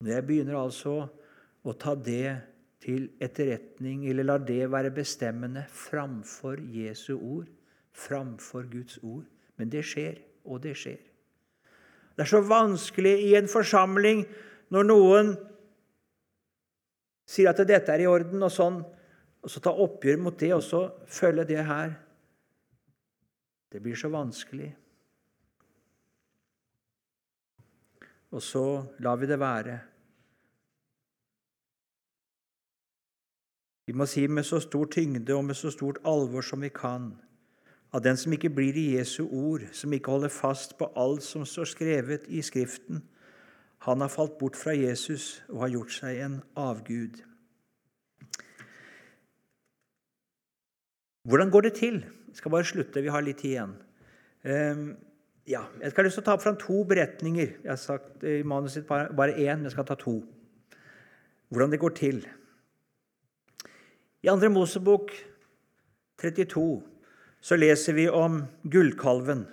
Når 0.00 0.12
jeg 0.12 0.26
begynner 0.26 0.58
altså 0.58 1.06
å 1.66 1.74
ta 1.74 1.94
det 1.98 2.36
til 2.82 3.08
etterretning, 3.22 4.04
eller 4.06 4.26
la 4.28 4.36
det 4.38 4.68
være 4.70 4.92
bestemmende 4.94 5.64
framfor 5.72 6.60
Jesu 6.70 7.16
ord, 7.16 7.48
framfor 7.96 8.68
Guds 8.70 9.00
ord. 9.02 9.24
Men 9.56 9.72
det 9.72 9.82
skjer, 9.88 10.20
og 10.44 10.62
det 10.62 10.76
skjer. 10.78 11.00
Det 12.16 12.24
er 12.24 12.30
så 12.30 12.42
vanskelig 12.46 13.14
i 13.26 13.34
en 13.36 13.48
forsamling 13.50 14.22
når 14.72 14.88
noen 14.88 15.34
sier 17.26 17.50
at 17.50 17.60
dette 17.66 17.92
er 17.92 18.04
i 18.04 18.08
orden, 18.08 18.44
og 18.46 18.52
sånn, 18.52 18.78
og 19.42 19.50
så 19.50 19.62
ta 19.62 19.72
oppgjør 19.72 20.22
mot 20.22 20.38
det, 20.38 20.52
og 20.54 20.62
så 20.64 20.86
følge 21.10 21.46
det 21.50 21.62
her. 21.66 21.96
Det 23.72 23.82
blir 23.82 23.98
så 23.98 24.10
vanskelig. 24.12 24.70
Og 28.36 28.42
så 28.42 28.64
lar 29.02 29.18
vi 29.20 29.28
det 29.30 29.38
være. 29.40 29.76
Vi 33.86 33.92
må 33.94 34.06
si 34.06 34.26
med 34.26 34.44
så 34.44 34.58
stor 34.60 34.88
tyngde 34.90 35.34
og 35.34 35.44
med 35.44 35.54
så 35.54 35.70
stort 35.70 35.98
alvor 36.04 36.42
som 36.42 36.62
vi 36.62 36.72
kan 36.74 37.12
at 37.94 38.04
den 38.04 38.16
som 38.16 38.32
ikke 38.34 38.50
blir 38.50 38.76
i 38.76 38.96
Jesu 38.96 39.24
ord, 39.24 39.62
som 39.72 39.92
ikke 39.92 40.10
holder 40.10 40.32
fast 40.32 40.76
på 40.78 40.88
alt 40.96 41.22
som 41.24 41.46
står 41.46 41.70
skrevet 41.70 42.26
i 42.28 42.42
Skriften, 42.42 43.02
han 43.86 44.00
har 44.00 44.10
falt 44.10 44.38
bort 44.38 44.56
fra 44.56 44.74
Jesus 44.74 45.44
og 45.48 45.62
har 45.62 45.72
gjort 45.76 45.94
seg 45.94 46.20
en 46.24 46.36
avgud. 46.58 47.22
Hvordan 51.26 51.50
går 51.50 51.66
det 51.66 51.74
til? 51.78 52.00
Jeg 52.28 52.40
skal 52.40 52.50
bare 52.50 52.68
slutte, 52.68 53.02
vi 53.02 53.12
har 53.12 53.24
litt 53.24 53.38
tid 53.42 53.54
igjen. 53.54 53.74
Ehm, 54.46 54.88
ja, 55.46 55.64
jeg 55.80 55.90
skal 55.90 56.06
lyst 56.06 56.18
til 56.18 56.24
å 56.24 56.26
ta 56.26 56.34
opp 56.36 56.42
fram 56.44 56.58
to 56.60 56.82
beretninger. 56.86 57.54
Jeg 57.62 57.70
har 57.70 57.80
sagt 57.80 58.24
i 58.26 58.42
manuset 58.46 58.86
bare 58.86 59.34
én, 59.34 59.56
men 59.56 59.70
jeg 59.70 59.74
skal 59.74 59.86
ta 59.88 59.96
to. 59.98 60.20
Hvordan 61.48 61.72
det 61.72 61.80
går 61.82 61.94
til. 61.98 62.20
I 64.26 64.28
2. 64.28 64.48
Mosebok 64.50 65.12
32 66.18 66.82
så 67.46 67.54
leser 67.54 67.94
vi 67.94 68.08
om 68.10 68.40
gullkalven. 68.66 69.44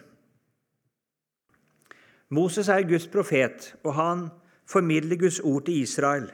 Moses 2.34 2.72
er 2.74 2.88
Guds 2.90 3.06
profet, 3.06 3.68
og 3.86 3.94
han 4.00 4.24
formidler 4.66 5.20
Guds 5.22 5.38
ord 5.46 5.68
til 5.68 5.84
Israel. 5.84 6.26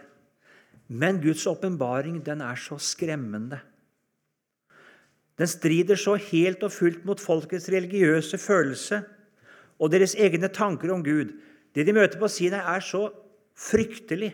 Men 0.88 1.20
Guds 1.20 1.44
åpenbaring 1.52 2.22
er 2.24 2.56
så 2.56 2.80
skremmende. 2.80 3.60
Den 5.36 5.48
strider 5.48 6.00
så 6.00 6.16
helt 6.16 6.64
og 6.64 6.72
fullt 6.72 7.04
mot 7.04 7.20
folkets 7.20 7.68
religiøse 7.68 8.38
følelse 8.40 9.04
og 9.80 9.92
deres 9.92 10.16
egne 10.16 10.48
tanker 10.48 10.94
om 10.96 11.04
Gud. 11.04 11.36
Det 11.76 11.86
de 11.86 11.92
møter 11.92 12.20
på 12.20 12.32
Sinai, 12.32 12.64
er 12.64 12.80
så 12.80 13.10
fryktelig 13.52 14.32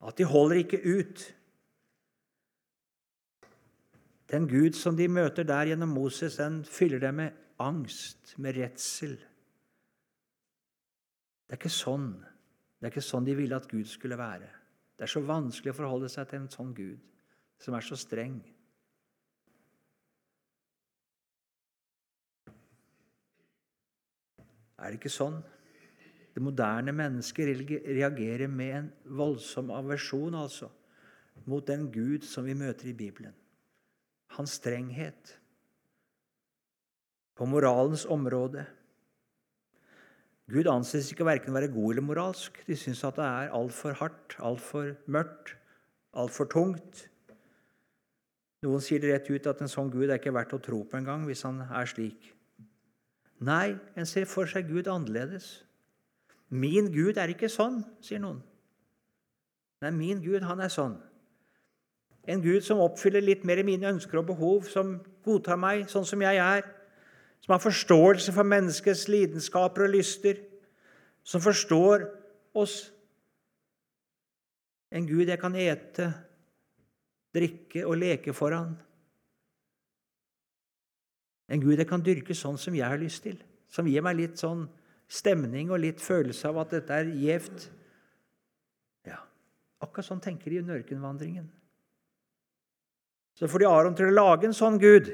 at 0.00 0.16
de 0.16 0.24
holder 0.24 0.64
ikke 0.64 0.80
ut. 0.80 1.34
Den 4.30 4.48
Gud 4.48 4.76
som 4.78 4.96
de 4.96 5.08
møter 5.08 5.44
der 5.44 5.68
gjennom 5.68 5.92
Moses, 5.92 6.38
den 6.40 6.62
fyller 6.64 7.02
dem 7.02 7.20
med 7.20 7.40
angst, 7.60 8.34
med 8.38 8.56
redsel. 8.56 9.18
Det 11.44 11.56
er 11.56 11.60
ikke 11.60 11.72
sånn 11.72 12.14
Det 12.74 12.90
er 12.90 12.92
ikke 12.92 13.04
sånn 13.06 13.24
de 13.24 13.32
ville 13.32 13.56
at 13.56 13.68
Gud 13.70 13.86
skulle 13.88 14.18
være. 14.20 14.48
Det 14.98 15.06
er 15.06 15.08
så 15.08 15.22
vanskelig 15.24 15.72
å 15.72 15.76
forholde 15.78 16.08
seg 16.12 16.26
til 16.28 16.42
en 16.42 16.50
sånn 16.52 16.74
Gud, 16.76 16.98
som 17.56 17.72
er 17.72 17.86
så 17.86 17.96
streng. 17.96 18.34
Er 24.76 24.92
det 24.92 24.98
ikke 24.98 25.14
sånn? 25.14 25.38
Det 26.34 26.42
moderne 26.44 26.92
mennesket 26.92 27.54
reagerer 27.86 28.52
med 28.52 28.74
en 28.82 28.90
voldsom 29.16 29.72
aversjon 29.72 30.36
altså, 30.36 30.68
mot 31.48 31.64
den 31.64 31.88
Gud 31.94 32.28
som 32.28 32.44
vi 32.44 32.58
møter 32.58 32.90
i 32.92 32.96
Bibelen 32.98 33.32
hans 34.36 34.58
strenghet 34.60 35.34
på 37.34 37.46
moralens 37.50 38.04
område. 38.06 38.64
Gud 40.50 40.68
anses 40.68 41.08
ikke 41.10 41.26
verken 41.26 41.56
være 41.56 41.72
god 41.72 41.94
eller 41.94 42.04
moralsk. 42.04 42.60
De 42.66 42.76
syns 42.76 43.02
at 43.06 43.16
det 43.18 43.24
er 43.24 43.52
altfor 43.56 43.96
hardt, 43.98 44.36
altfor 44.38 44.92
mørkt, 45.06 45.54
altfor 46.12 46.50
tungt. 46.52 47.06
Noen 48.64 48.80
sier 48.84 49.00
det 49.00 49.12
rett 49.12 49.30
ut 49.32 49.46
at 49.50 49.60
en 49.60 49.70
sånn 49.70 49.92
Gud 49.92 50.08
er 50.08 50.20
ikke 50.20 50.34
verdt 50.34 50.54
å 50.56 50.62
tro 50.62 50.82
på 50.88 50.98
engang 51.00 51.26
hvis 51.28 51.44
han 51.48 51.62
er 51.66 51.88
slik. 51.88 52.30
Nei, 53.44 53.74
en 53.96 54.08
ser 54.08 54.28
for 54.30 54.48
seg 54.48 54.68
Gud 54.70 54.88
annerledes. 54.88 55.64
Min 56.54 56.92
Gud 56.94 57.18
er 57.18 57.32
ikke 57.32 57.50
sånn, 57.52 57.82
sier 58.04 58.22
noen. 58.22 58.38
Nei, 59.82 59.90
min 59.92 60.22
Gud, 60.24 60.44
han 60.46 60.62
er 60.64 60.72
sånn. 60.72 60.94
En 62.26 62.40
Gud 62.40 62.64
som 62.64 62.80
oppfyller 62.80 63.24
litt 63.24 63.44
mer 63.44 63.60
mine 63.66 63.90
ønsker 63.92 64.20
og 64.20 64.30
behov, 64.32 64.68
som 64.70 64.96
godtar 65.24 65.58
meg 65.60 65.88
sånn 65.92 66.06
som 66.08 66.22
jeg 66.24 66.40
er, 66.40 66.64
som 67.44 67.52
har 67.52 67.60
forståelse 67.60 68.32
for 68.32 68.48
menneskets 68.48 69.04
lidenskaper 69.12 69.84
og 69.84 69.92
lyster, 69.92 70.38
som 71.24 71.42
forstår 71.44 72.06
oss. 72.56 72.78
En 74.94 75.04
Gud 75.08 75.28
jeg 75.28 75.40
kan 75.40 75.56
ete, 75.58 76.08
drikke 77.34 77.82
og 77.84 77.98
leke 78.00 78.32
foran. 78.32 78.76
En 81.52 81.60
Gud 81.60 81.76
jeg 81.76 81.88
kan 81.90 82.04
dyrke 82.04 82.36
sånn 82.36 82.56
som 82.60 82.76
jeg 82.76 82.88
har 82.88 83.00
lyst 83.00 83.26
til, 83.26 83.36
som 83.68 83.88
gir 83.90 84.04
meg 84.04 84.16
litt 84.16 84.40
sånn 84.40 84.64
stemning 85.10 85.68
og 85.74 85.82
litt 85.82 86.00
følelse 86.00 86.48
av 86.48 86.62
at 86.62 86.72
dette 86.78 86.96
er 86.96 87.12
gjevt. 87.12 87.66
Ja, 89.10 89.20
akkurat 89.84 90.08
sånn 90.08 90.24
tenker 90.24 90.48
de 90.48 90.62
under 90.62 90.80
ørkenvandringen. 90.80 91.50
Så 93.34 93.48
får 93.50 93.64
de 93.64 93.68
Aron 93.70 93.96
til 93.98 94.10
å 94.10 94.14
lage 94.14 94.48
en 94.48 94.56
sånn 94.56 94.78
Gud. 94.82 95.10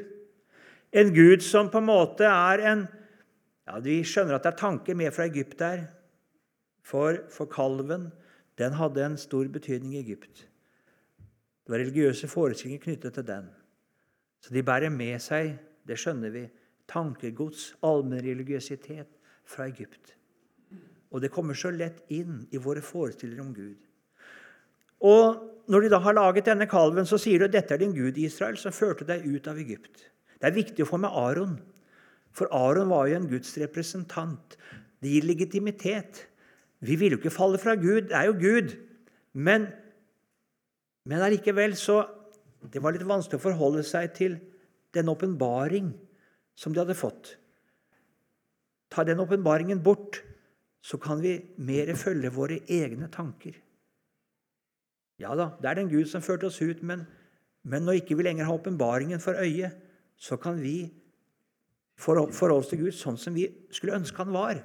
En 0.93 1.13
Gud 1.15 1.45
som 1.47 1.71
på 1.73 1.81
en 1.81 1.89
måte 1.89 2.27
er 2.29 2.65
en 2.73 2.87
ja, 3.69 3.79
Vi 3.81 4.01
skjønner 4.05 4.37
at 4.37 4.45
det 4.45 4.55
er 4.55 4.61
tanker 4.61 4.97
med 4.99 5.15
fra 5.15 5.29
Egypt 5.31 5.59
der. 5.61 5.85
For, 6.83 7.23
for 7.31 7.49
kalven 7.51 8.09
den 8.59 8.75
hadde 8.77 9.05
en 9.05 9.19
stor 9.21 9.49
betydning 9.49 9.95
i 9.95 10.03
Egypt. 10.03 10.47
Det 11.65 11.73
var 11.73 11.85
religiøse 11.85 12.29
forestillinger 12.29 12.83
knyttet 12.83 13.15
til 13.15 13.27
den. 13.29 13.47
Så 14.43 14.55
de 14.55 14.65
bærer 14.65 14.91
med 14.93 15.21
seg, 15.23 15.55
det 15.87 16.01
skjønner 16.01 16.33
vi, 16.35 16.43
tankegods, 16.91 17.77
allmennreligiøsitet 17.87 19.13
fra 19.49 19.69
Egypt. 19.71 20.17
Og 21.11 21.23
det 21.23 21.31
kommer 21.33 21.55
så 21.55 21.71
lett 21.75 22.03
inn 22.13 22.43
i 22.51 22.61
våre 22.61 22.83
forestillinger 22.85 23.45
om 23.45 23.55
Gud. 23.55 23.79
Og 25.07 25.60
når 25.71 25.85
de 25.85 25.91
da 25.93 26.01
har 26.03 26.17
laget 26.17 26.49
denne 26.51 26.67
kalven, 26.71 27.07
så 27.07 27.19
sier 27.21 27.39
du 27.39 27.47
at 27.47 27.55
dette 27.55 27.77
er 27.77 27.83
din 27.83 27.95
Gud 27.95 28.19
Israel, 28.19 28.59
som 28.59 28.75
førte 28.75 29.07
deg 29.07 29.23
ut 29.23 29.47
av 29.51 29.59
Egypt. 29.63 30.09
Det 30.41 30.49
er 30.49 30.57
viktig 30.57 30.83
å 30.83 30.89
få 30.89 30.99
med 30.99 31.15
Aron, 31.15 31.59
for 32.35 32.51
Aron 32.55 32.91
var 32.91 33.09
jo 33.11 33.19
en 33.19 33.29
Guds 33.31 33.57
representant. 33.61 34.57
Det 35.03 35.11
gir 35.11 35.27
legitimitet. 35.27 36.25
Vi 36.81 36.97
vil 36.99 37.15
jo 37.15 37.21
ikke 37.21 37.35
falle 37.35 37.59
fra 37.61 37.75
Gud. 37.79 38.11
Det 38.11 38.17
er 38.17 38.29
jo 38.29 38.37
Gud. 38.39 38.77
Men, 39.33 39.69
men 41.07 41.27
allikevel 41.27 41.77
så 41.79 42.03
Det 42.61 42.77
var 42.85 42.93
litt 42.93 43.07
vanskelig 43.09 43.39
å 43.39 43.41
forholde 43.41 43.81
seg 43.89 44.11
til 44.13 44.35
den 44.93 45.09
åpenbaring 45.09 45.87
som 46.53 46.75
de 46.75 46.83
hadde 46.83 46.93
fått. 46.93 47.31
Ta 48.93 49.01
den 49.09 49.23
åpenbaringen 49.23 49.81
bort, 49.81 50.19
så 50.85 50.99
kan 51.01 51.23
vi 51.25 51.39
mer 51.57 51.95
følge 51.97 52.29
våre 52.35 52.59
egne 52.69 53.09
tanker. 53.09 53.57
Ja 55.21 55.35
da, 55.37 55.51
det 55.61 55.69
er 55.69 55.81
den 55.83 55.91
Gud 55.91 56.09
som 56.09 56.25
førte 56.25 56.49
oss 56.49 56.61
ut, 56.63 56.81
men, 56.87 57.05
men 57.69 57.85
når 57.85 58.01
ikke 58.01 58.17
vi 58.17 58.25
lenger 58.25 58.49
har 58.49 58.57
åpenbaringen 58.57 59.21
for 59.21 59.37
øyet, 59.37 59.77
så 60.17 60.39
kan 60.41 60.61
vi 60.61 60.89
forholde 62.01 62.57
oss 62.57 62.71
til 62.71 62.87
Gud 62.87 62.97
sånn 62.97 63.19
som 63.21 63.37
vi 63.37 63.47
skulle 63.73 63.99
ønske 63.99 64.21
han 64.23 64.33
var. 64.33 64.63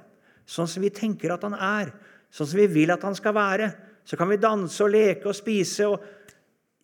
Sånn 0.48 0.68
som 0.70 0.84
vi 0.84 0.92
tenker 0.94 1.34
at 1.34 1.44
han 1.44 1.56
er, 1.58 1.92
sånn 2.32 2.48
som 2.48 2.60
vi 2.60 2.68
vil 2.72 2.92
at 2.94 3.04
han 3.04 3.16
skal 3.18 3.34
være. 3.36 3.70
Så 4.06 4.16
kan 4.18 4.30
vi 4.30 4.38
danse 4.40 4.84
og 4.84 4.92
leke 4.94 5.28
og 5.28 5.36
spise. 5.36 5.88
Og, 5.90 6.04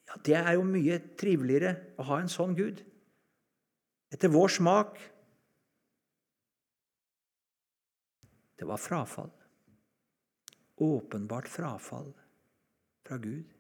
ja, 0.09 0.19
det 0.27 0.37
er 0.41 0.57
jo 0.57 0.67
mye 0.67 0.99
triveligere 1.19 1.95
å 1.97 2.09
ha 2.11 2.19
en 2.21 2.33
sånn 2.33 2.57
Gud. 2.59 2.83
Etter 4.13 4.33
vår 4.33 4.53
smak. 4.59 4.99
Det 8.59 8.69
var 8.69 8.81
frafall. 8.83 9.31
Åpenbart 10.83 11.49
frafall 11.49 12.11
fra 13.07 13.21
Gud. 13.23 13.52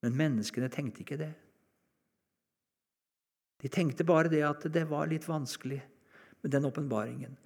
Men 0.00 0.16
menneskene 0.16 0.70
tenkte 0.72 1.04
ikke 1.04 1.20
det. 1.20 1.32
De 3.60 3.68
tenkte 3.68 4.06
bare 4.08 4.30
det 4.32 4.40
at 4.46 4.64
det 4.72 4.86
var 4.88 5.10
litt 5.10 5.26
vanskelig 5.28 5.80
med 6.40 6.52
den 6.54 6.64
åpenbaringen. 6.64 7.36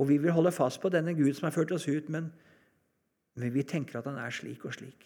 Og 0.00 0.08
vi 0.08 0.16
vil 0.16 0.32
holde 0.32 0.52
fast 0.52 0.80
på 0.80 0.88
denne 0.88 1.12
Gud 1.14 1.34
som 1.36 1.50
har 1.50 1.56
ført 1.56 1.72
oss 1.76 1.84
ut, 1.88 2.08
men, 2.08 2.30
men 3.36 3.52
vi 3.52 3.66
tenker 3.68 4.00
at 4.00 4.08
han 4.08 4.16
er 4.22 4.32
slik 4.32 4.64
og 4.64 4.72
slik. 4.72 5.04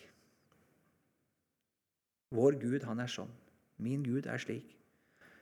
Vår 2.35 2.61
Gud, 2.63 2.87
han 2.87 3.03
er 3.03 3.11
sånn. 3.11 3.33
Min 3.83 4.05
Gud 4.07 4.29
er 4.31 4.39
slik. 4.39 4.71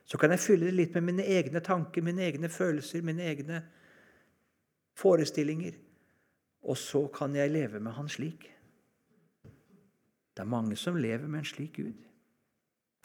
Så 0.05 0.17
kan 0.19 0.33
jeg 0.33 0.41
fylle 0.43 0.67
det 0.67 0.75
litt 0.75 0.97
med 0.97 1.05
mine 1.11 1.25
egne 1.37 1.61
tanker, 1.63 2.03
mine 2.03 2.25
egne 2.25 2.49
følelser, 2.51 3.05
mine 3.05 3.23
egne 3.29 3.61
forestillinger. 4.99 5.77
Og 6.65 6.77
så 6.79 7.05
kan 7.13 7.35
jeg 7.35 7.53
leve 7.53 7.79
med 7.79 7.93
Han 7.93 8.09
slik. 8.09 8.49
Det 10.33 10.41
er 10.41 10.49
mange 10.49 10.75
som 10.75 10.95
lever 10.95 11.27
med 11.27 11.39
en 11.39 11.45
slik 11.45 11.75
Gud, 11.77 12.05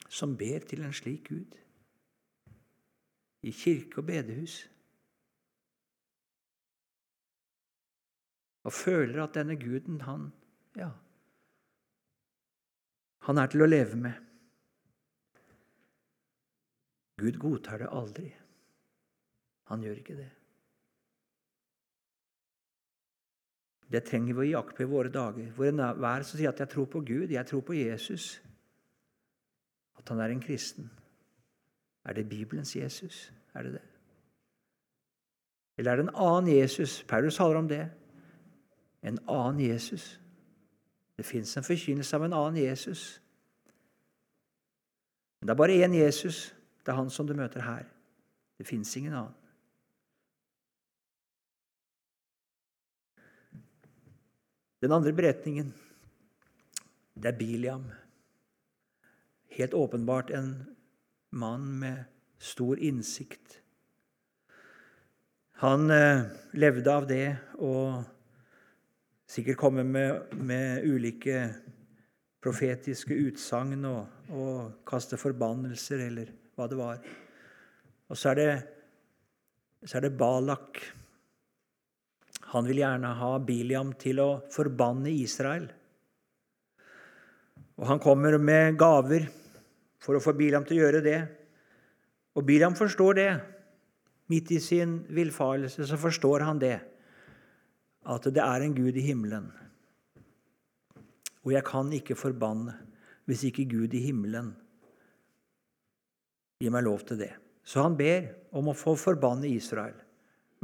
som 0.08 0.36
ber 0.36 0.64
til 0.68 0.84
en 0.84 0.92
slik 0.92 1.28
Gud. 1.28 1.58
I 3.42 3.50
kirke 3.50 4.00
og 4.00 4.06
bedehus. 4.06 4.70
Og 8.64 8.72
føler 8.72 9.22
at 9.22 9.34
denne 9.34 9.56
guden, 9.56 10.00
han 10.00 10.32
Ja. 10.76 10.90
Han 13.18 13.38
er 13.38 13.46
til 13.46 13.62
å 13.62 13.68
leve 13.68 13.96
med. 13.96 14.12
Gud 17.18 17.38
godtar 17.38 17.78
det 17.78 17.88
aldri. 17.92 18.28
Han 19.68 19.82
gjør 19.82 20.00
ikke 20.00 20.16
det. 20.16 20.37
Det 23.92 24.04
trenger 24.04 24.36
vi 24.36 24.52
å 24.52 24.60
akt 24.60 24.76
på 24.76 24.84
i 24.84 24.90
våre 24.90 25.08
dager. 25.08 25.48
Hvor 25.56 25.68
enhver 25.68 26.22
som 26.22 26.38
sier 26.38 26.48
at 26.48 26.60
'jeg 26.60 26.68
tror 26.68 26.84
på 26.84 27.00
Gud, 27.00 27.30
jeg 27.30 27.46
tror 27.46 27.60
på 27.60 27.72
Jesus', 27.72 28.40
at 29.98 30.08
han 30.08 30.20
er 30.20 30.30
en 30.30 30.40
kristen. 30.40 30.90
Er 32.04 32.12
det 32.12 32.28
Bibelens 32.28 32.76
Jesus? 32.76 33.32
Er 33.54 33.62
det 33.62 33.72
det? 33.72 33.82
Eller 35.78 35.92
er 35.92 35.96
det 35.96 36.08
en 36.08 36.16
annen 36.16 36.58
Jesus? 36.58 37.04
Paulus 37.08 37.36
taler 37.36 37.56
om 37.56 37.68
det. 37.68 37.90
En 39.02 39.18
annen 39.28 39.60
Jesus. 39.60 40.20
Det 41.16 41.26
fins 41.26 41.56
en 41.56 41.64
forkynnelse 41.64 42.16
av 42.16 42.24
en 42.24 42.32
annen 42.32 42.62
Jesus. 42.62 43.22
Men 45.40 45.48
det 45.48 45.52
er 45.52 45.56
bare 45.56 45.84
én 45.84 45.94
Jesus. 45.94 46.54
Det 46.86 46.92
er 46.92 46.96
han 46.96 47.10
som 47.10 47.26
du 47.26 47.34
møter 47.34 47.62
her. 47.62 47.84
Det 48.58 48.66
fins 48.66 48.96
ingen 48.96 49.12
annen. 49.12 49.37
Den 54.78 54.92
andre 54.94 55.10
beretningen, 55.12 55.72
det 57.18 57.32
er 57.32 57.38
Biliam. 57.38 57.88
Helt 59.56 59.74
åpenbart 59.74 60.30
en 60.30 60.52
mann 61.30 61.72
med 61.80 62.04
stor 62.38 62.78
innsikt. 62.78 63.58
Han 65.58 65.90
eh, 65.90 66.28
levde 66.54 66.94
av 66.94 67.08
det 67.10 67.26
og 67.58 68.04
sikkert 69.26 69.58
komme 69.58 69.82
med, 69.82 70.30
med 70.38 70.86
ulike 70.86 71.40
profetiske 72.38 73.18
utsagn 73.18 73.82
og, 73.90 74.04
og, 74.30 74.60
kaste 74.86 75.18
forbannelser, 75.18 76.06
eller 76.06 76.30
hva 76.54 76.68
det 76.70 76.78
var. 76.78 77.02
Og 78.06 78.16
så 78.16 78.30
er 78.30 78.38
det, 78.38 78.52
så 79.82 79.98
er 79.98 80.06
det 80.06 80.14
Balak 80.20 80.78
han 82.52 82.68
vil 82.68 82.80
gjerne 82.80 83.10
ha 83.18 83.32
Biliam 83.44 83.92
til 84.00 84.22
å 84.24 84.28
forbanne 84.52 85.10
Israel. 85.12 85.66
Og 87.78 87.86
han 87.86 88.00
kommer 88.02 88.38
med 88.40 88.78
gaver 88.80 89.28
for 90.02 90.16
å 90.16 90.22
få 90.22 90.34
Biliam 90.38 90.64
til 90.66 90.78
å 90.78 90.86
gjøre 90.86 91.02
det. 91.04 91.18
Og 92.38 92.46
Biliam 92.46 92.76
forstår 92.78 93.18
det. 93.18 93.30
Midt 94.28 94.52
i 94.52 94.60
sin 94.60 94.98
villfarelse 95.14 95.86
så 95.88 95.96
forstår 96.00 96.44
han 96.46 96.60
det. 96.60 96.76
At 98.08 98.28
det 98.32 98.42
er 98.44 98.64
en 98.64 98.76
Gud 98.76 98.96
i 98.96 99.04
himmelen. 99.04 99.50
Og 101.44 101.52
jeg 101.54 101.64
kan 101.68 101.92
ikke 101.94 102.16
forbanne 102.18 102.74
hvis 103.28 103.44
ikke 103.50 103.68
Gud 103.68 103.92
i 103.92 104.00
himmelen 104.06 104.54
gir 106.58 106.72
meg 106.72 106.86
lov 106.86 107.04
til 107.06 107.20
det. 107.20 107.34
Så 107.62 107.84
han 107.84 107.96
ber 107.96 108.30
om 108.56 108.70
å 108.72 108.76
få 108.76 108.94
forbanne 108.96 109.50
Israel. 109.52 109.96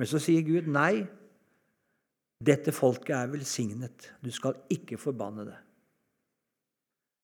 Men 0.01 0.09
så 0.09 0.19
sier 0.23 0.43
Gud 0.47 0.71
nei. 0.73 1.05
Dette 2.45 2.73
folket 2.75 3.15
er 3.17 3.31
velsignet. 3.33 4.11
Du 4.21 4.31
skal 4.35 4.59
ikke 4.73 4.99
forbanne 5.01 5.47
det. 5.49 5.59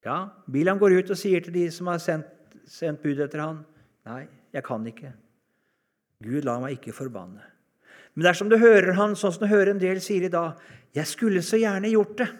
Ja, 0.06 0.30
Bilam 0.48 0.78
går 0.80 0.96
ut 1.00 1.10
og 1.12 1.18
sier 1.20 1.42
til 1.44 1.52
de 1.58 1.66
som 1.74 1.90
har 1.92 2.00
sendt, 2.00 2.30
sendt 2.70 3.02
bud 3.02 3.20
etter 3.20 3.42
han, 3.44 3.64
Nei, 4.08 4.22
jeg 4.54 4.64
kan 4.64 4.86
ikke. 4.88 5.10
Gud, 6.24 6.46
la 6.48 6.54
meg 6.62 6.78
ikke 6.78 6.94
forbanne. 6.96 7.42
Men 8.14 8.26
dersom 8.26 8.48
du 8.50 8.56
hører 8.58 8.94
han 8.96 9.12
sånn 9.16 9.34
som 9.34 9.44
du 9.44 9.50
hører 9.50 9.74
en 9.74 9.82
del 9.82 10.00
sier 10.00 10.24
i 10.24 10.32
dag, 10.32 10.56
'Jeg 10.94 11.06
skulle 11.06 11.42
så 11.42 11.60
gjerne 11.60 11.92
gjort 11.92 12.16
det'. 12.18 12.36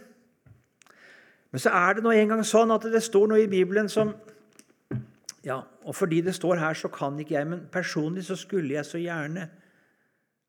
Men 1.53 1.59
så 1.59 1.71
er 1.71 1.95
det 1.95 2.03
nå 2.03 2.11
engang 2.11 2.43
sånn 2.45 2.73
at 2.75 2.83
det 2.83 3.03
står 3.03 3.29
noe 3.29 3.43
i 3.43 3.51
Bibelen 3.51 3.89
som 3.89 4.15
Ja, 5.45 5.63
og 5.85 5.95
fordi 5.95 6.21
det 6.21 6.35
står 6.35 6.59
her, 6.59 6.75
så 6.75 6.89
kan 6.89 7.19
ikke 7.19 7.35
jeg, 7.35 7.47
men 7.47 7.69
personlig 7.73 8.25
så 8.25 8.37
skulle 8.37 8.75
jeg 8.75 8.85
så 8.85 8.99
gjerne 8.99 9.49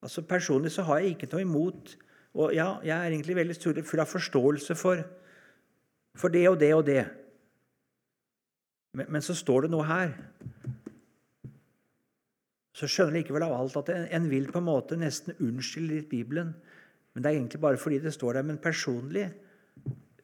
Altså 0.04 0.22
Personlig 0.22 0.72
så 0.72 0.82
har 0.84 1.00
jeg 1.00 1.10
ikke 1.10 1.30
noe 1.32 1.42
imot 1.42 1.96
Og 2.34 2.54
ja, 2.56 2.78
jeg 2.86 2.96
er 2.96 3.12
egentlig 3.12 3.36
veldig 3.36 3.84
full 3.84 4.02
av 4.04 4.08
forståelse 4.08 4.76
for, 4.80 5.02
for 6.16 6.32
det 6.32 6.46
og 6.50 6.60
det 6.60 6.74
og 6.76 6.86
det. 6.88 7.04
Men, 8.96 9.08
men, 9.10 9.24
så 9.24 9.36
står 9.36 9.66
det 9.66 9.72
noe 9.72 9.88
her. 9.88 10.14
Så 12.76 12.88
skjønner 12.88 13.20
jeg 13.20 13.26
likevel 13.26 13.46
av 13.46 13.56
alt 13.58 13.78
at 13.84 13.92
en, 13.94 14.08
en 14.16 14.30
vil 14.32 14.48
på 14.52 14.62
en 14.62 14.68
måte 14.68 15.00
nesten 15.00 15.36
unnskylde 15.44 16.00
litt 16.00 16.10
Bibelen. 16.12 16.54
Men 17.12 17.24
det 17.24 17.32
er 17.32 17.40
egentlig 17.40 17.62
bare 17.64 17.80
fordi 17.80 18.00
det 18.04 18.14
står 18.16 18.40
der. 18.40 18.48
Men 18.48 18.62
personlig 18.64 19.28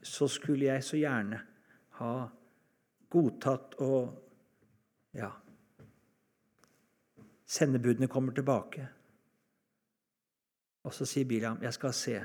så 0.04 0.30
skulle 0.32 0.70
jeg 0.70 0.84
så 0.84 1.00
gjerne 1.00 1.42
ha 2.00 2.14
godtatt 3.12 3.76
og 3.84 5.18
ja 5.18 5.32
Sendebudene 7.48 8.10
kommer 8.12 8.34
tilbake. 8.36 8.90
Og 10.88 10.94
så 10.96 11.06
sier 11.06 11.28
Biliam, 11.28 11.60
'Jeg 11.62 11.74
skal 11.74 11.94
se 11.94 12.16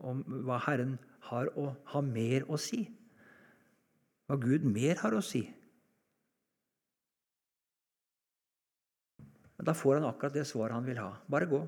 om 0.00 0.22
hva 0.46 0.58
Herren 0.62 0.98
har 1.20 1.50
å 1.58 1.74
ha 1.92 2.00
mer 2.00 2.46
å 2.46 2.58
si.' 2.58 2.86
Hva 4.26 4.36
Gud 4.42 4.64
mer 4.66 4.98
har 5.02 5.14
å 5.14 5.22
si. 5.22 5.42
Men 9.56 9.66
da 9.68 9.72
får 9.72 9.94
han 9.94 10.08
akkurat 10.08 10.34
det 10.34 10.46
svaret 10.46 10.74
han 10.74 10.86
vil 10.86 10.98
ha. 10.98 11.12
Bare 11.30 11.46
gå. 11.46 11.60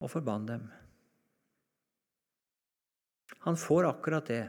Og 0.00 0.10
forbann 0.10 0.46
dem. 0.46 0.68
Han 3.46 3.56
får 3.56 3.90
akkurat 3.90 4.26
det 4.26 4.44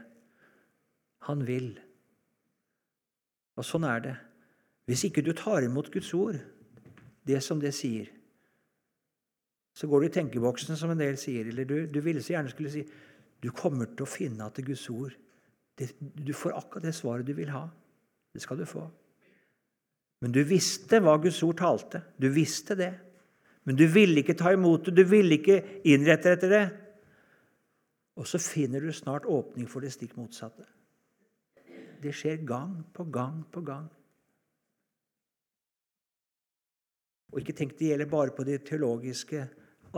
han 1.25 1.41
vil. 1.45 1.73
Og 3.57 3.65
sånn 3.65 3.89
er 3.89 3.99
det. 4.05 4.15
Hvis 4.85 5.07
ikke 5.09 5.25
du 5.25 5.33
tar 5.33 5.65
imot 5.65 5.89
Guds 5.91 6.13
ord, 6.13 6.37
det 7.25 7.41
som 7.43 7.59
det 7.59 7.73
sier, 7.73 8.14
så 9.75 9.87
går 9.91 10.01
du 10.01 10.07
i 10.07 10.13
tenkeboksen, 10.15 10.77
som 10.79 10.93
en 10.93 11.01
del 11.01 11.17
sier. 11.19 11.49
Eller 11.51 11.67
du, 11.67 11.75
du 11.91 11.99
ville 12.03 12.23
så 12.23 12.35
gjerne 12.37 12.51
skulle 12.53 12.71
si 12.71 12.85
du 13.43 13.51
kommer 13.53 13.91
til 13.91 14.05
å 14.05 14.09
finne 14.09 14.47
at 14.47 14.61
Guds 14.63 14.87
ord 14.89 15.13
det, 15.75 15.89
Du 15.99 16.31
får 16.33 16.55
akkurat 16.55 16.87
det 16.87 16.95
svaret 16.95 17.27
du 17.27 17.33
vil 17.35 17.51
ha. 17.51 17.67
Det 18.33 18.41
skal 18.41 18.57
du 18.57 18.65
få. 18.67 18.85
Men 20.23 20.31
du 20.31 20.39
visste 20.47 21.01
hva 21.03 21.17
Guds 21.19 21.41
ord 21.43 21.59
talte. 21.59 22.01
Du 22.15 22.29
visste 22.31 22.77
det. 22.79 22.93
Men 23.67 23.75
du 23.75 23.83
ville 23.91 24.21
ikke 24.21 24.37
ta 24.39 24.53
imot 24.55 24.87
det, 24.87 24.95
du 24.95 25.03
ville 25.09 25.39
ikke 25.39 25.59
innrette 25.89 26.31
etter 26.31 26.53
det. 26.53 26.65
Og 28.15 28.27
så 28.29 28.39
finner 28.39 28.79
du 28.79 28.93
snart 28.95 29.27
åpning 29.27 29.67
for 29.67 29.83
det 29.83 29.91
stikk 29.91 30.15
motsatte. 30.15 30.63
Det 32.01 32.13
skjer 32.15 32.45
gang 32.47 32.77
på 32.95 33.07
gang 33.11 33.41
på 33.51 33.63
gang. 33.65 33.89
Og 37.33 37.41
ikke 37.41 37.55
tenk 37.57 37.73
det 37.75 37.89
gjelder 37.89 38.07
bare 38.07 38.31
på 38.31 38.45
de 38.47 38.55
teologiske, 38.63 39.41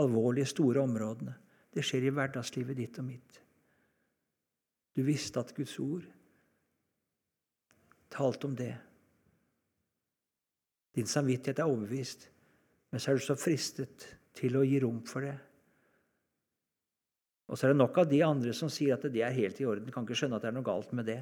alvorlige, 0.02 0.50
store 0.54 0.84
områdene. 0.84 1.36
Det 1.74 1.84
skjer 1.86 2.08
i 2.08 2.14
hverdagslivet 2.14 2.78
ditt 2.78 3.00
og 3.02 3.08
mitt. 3.08 3.42
Du 4.98 5.04
visste 5.06 5.42
at 5.42 5.54
Guds 5.56 5.76
ord 5.80 6.06
talte 8.10 8.48
om 8.48 8.56
det. 8.58 8.74
Din 10.98 11.10
samvittighet 11.10 11.60
er 11.62 11.70
overbevist, 11.70 12.30
men 12.90 13.02
så 13.02 13.12
er 13.12 13.20
du 13.20 13.26
så 13.26 13.36
fristet 13.38 14.08
til 14.38 14.58
å 14.58 14.64
gi 14.66 14.80
rom 14.82 15.04
for 15.06 15.28
det. 15.28 15.36
Og 17.48 17.56
så 17.56 17.68
er 17.68 17.74
det 17.76 17.80
nok 17.80 18.00
av 18.02 18.10
de 18.10 18.24
andre 18.26 18.54
som 18.56 18.72
sier 18.72 18.98
at 18.98 19.06
det 19.12 19.22
er 19.24 19.36
helt 19.36 19.60
i 19.62 19.68
orden. 19.68 19.92
Kan 19.94 20.08
ikke 20.08 20.18
skjønne 20.20 20.40
at 20.40 20.44
det 20.44 20.50
er 20.50 20.58
noe 20.58 20.68
galt 20.68 20.92
med 20.98 21.08
det. 21.08 21.22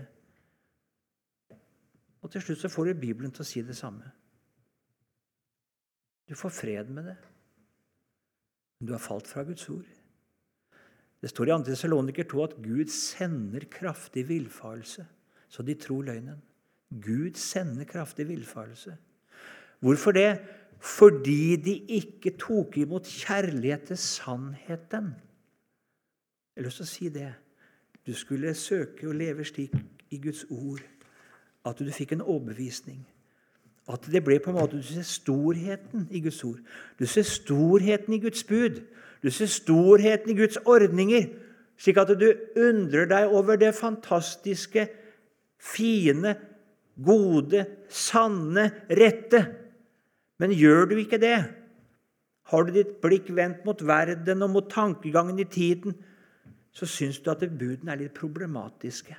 Og 2.25 2.31
til 2.33 2.41
slutt 2.41 2.63
så 2.63 2.71
får 2.71 2.89
du 2.89 3.01
Bibelen 3.03 3.33
til 3.33 3.43
å 3.43 3.47
si 3.47 3.61
det 3.65 3.75
samme. 3.77 4.07
Du 6.25 6.33
får 6.33 6.53
fred 6.55 6.89
med 6.89 7.11
det. 7.11 7.17
Men 8.79 8.87
du 8.87 8.93
har 8.93 9.03
falt 9.03 9.27
fra 9.27 9.43
Guds 9.43 9.69
ord. 9.69 9.85
Det 11.21 11.31
står 11.31 11.47
i 11.47 11.53
2. 11.55 11.63
Tessaloniker 11.69 12.27
2 12.29 12.43
at 12.43 12.57
Gud 12.63 12.91
sender 12.91 13.63
kraftig 13.71 14.27
villfarelse, 14.29 15.05
så 15.49 15.63
de 15.63 15.73
tror 15.73 16.03
løgnen. 16.05 16.41
Gud 17.01 17.33
sender 17.39 17.87
kraftig 17.89 18.27
villfarelse. 18.27 18.97
Hvorfor 19.79 20.11
det? 20.11 20.39
Fordi 20.79 21.55
de 21.55 21.73
ikke 21.97 22.35
tok 22.37 22.77
imot 22.77 23.07
kjærlighet 23.07 23.87
til 23.87 23.97
sannheten. 23.97 25.15
Jeg 26.55 26.61
har 26.61 26.67
lyst 26.67 26.81
til 26.81 26.85
å 26.85 26.91
si 26.91 27.09
det. 27.09 27.31
Du 28.05 28.13
skulle 28.13 28.53
søke 28.53 29.09
å 29.09 29.15
leve 29.15 29.45
slik 29.47 29.73
i 30.13 30.19
Guds 30.21 30.45
ord 30.49 30.83
at 31.65 31.79
du 31.81 31.89
fikk 31.91 32.13
en 32.13 32.21
overbevisning. 32.21 33.01
At 33.91 34.07
det 34.11 34.23
ble 34.25 34.39
på 34.41 34.49
en 34.49 34.57
måte 34.57 34.79
Du 34.79 34.83
ser 34.83 35.05
storheten 35.05 36.07
i 36.11 36.21
Guds 36.25 36.43
ord. 36.43 36.59
Du 36.99 37.05
ser 37.05 37.25
storheten 37.27 38.13
i 38.13 38.19
Guds 38.19 38.43
bud. 38.43 38.81
Du 39.23 39.29
ser 39.29 39.49
storheten 39.51 40.31
i 40.33 40.37
Guds 40.37 40.57
ordninger. 40.65 41.27
Slik 41.77 41.97
at 41.97 42.13
du 42.19 42.29
undrer 42.55 43.05
deg 43.09 43.33
over 43.35 43.59
det 43.59 43.75
fantastiske, 43.75 44.87
fine, 45.59 46.35
gode, 47.03 47.65
sanne, 47.89 48.69
rette. 48.89 49.41
Men 50.39 50.55
gjør 50.55 50.85
du 50.91 50.97
ikke 50.97 51.19
det, 51.19 51.37
har 52.51 52.65
du 52.65 52.73
ditt 52.75 52.99
blikk 53.01 53.31
vendt 53.33 53.63
mot 53.65 53.79
verden 53.81 54.45
og 54.45 54.51
mot 54.53 54.67
tankegangen 54.69 55.39
i 55.41 55.47
tiden, 55.49 55.95
så 56.75 56.85
syns 56.85 57.17
du 57.23 57.31
at 57.31 57.41
budene 57.41 57.93
er 57.93 58.03
litt 58.03 58.17
problematiske. 58.17 59.15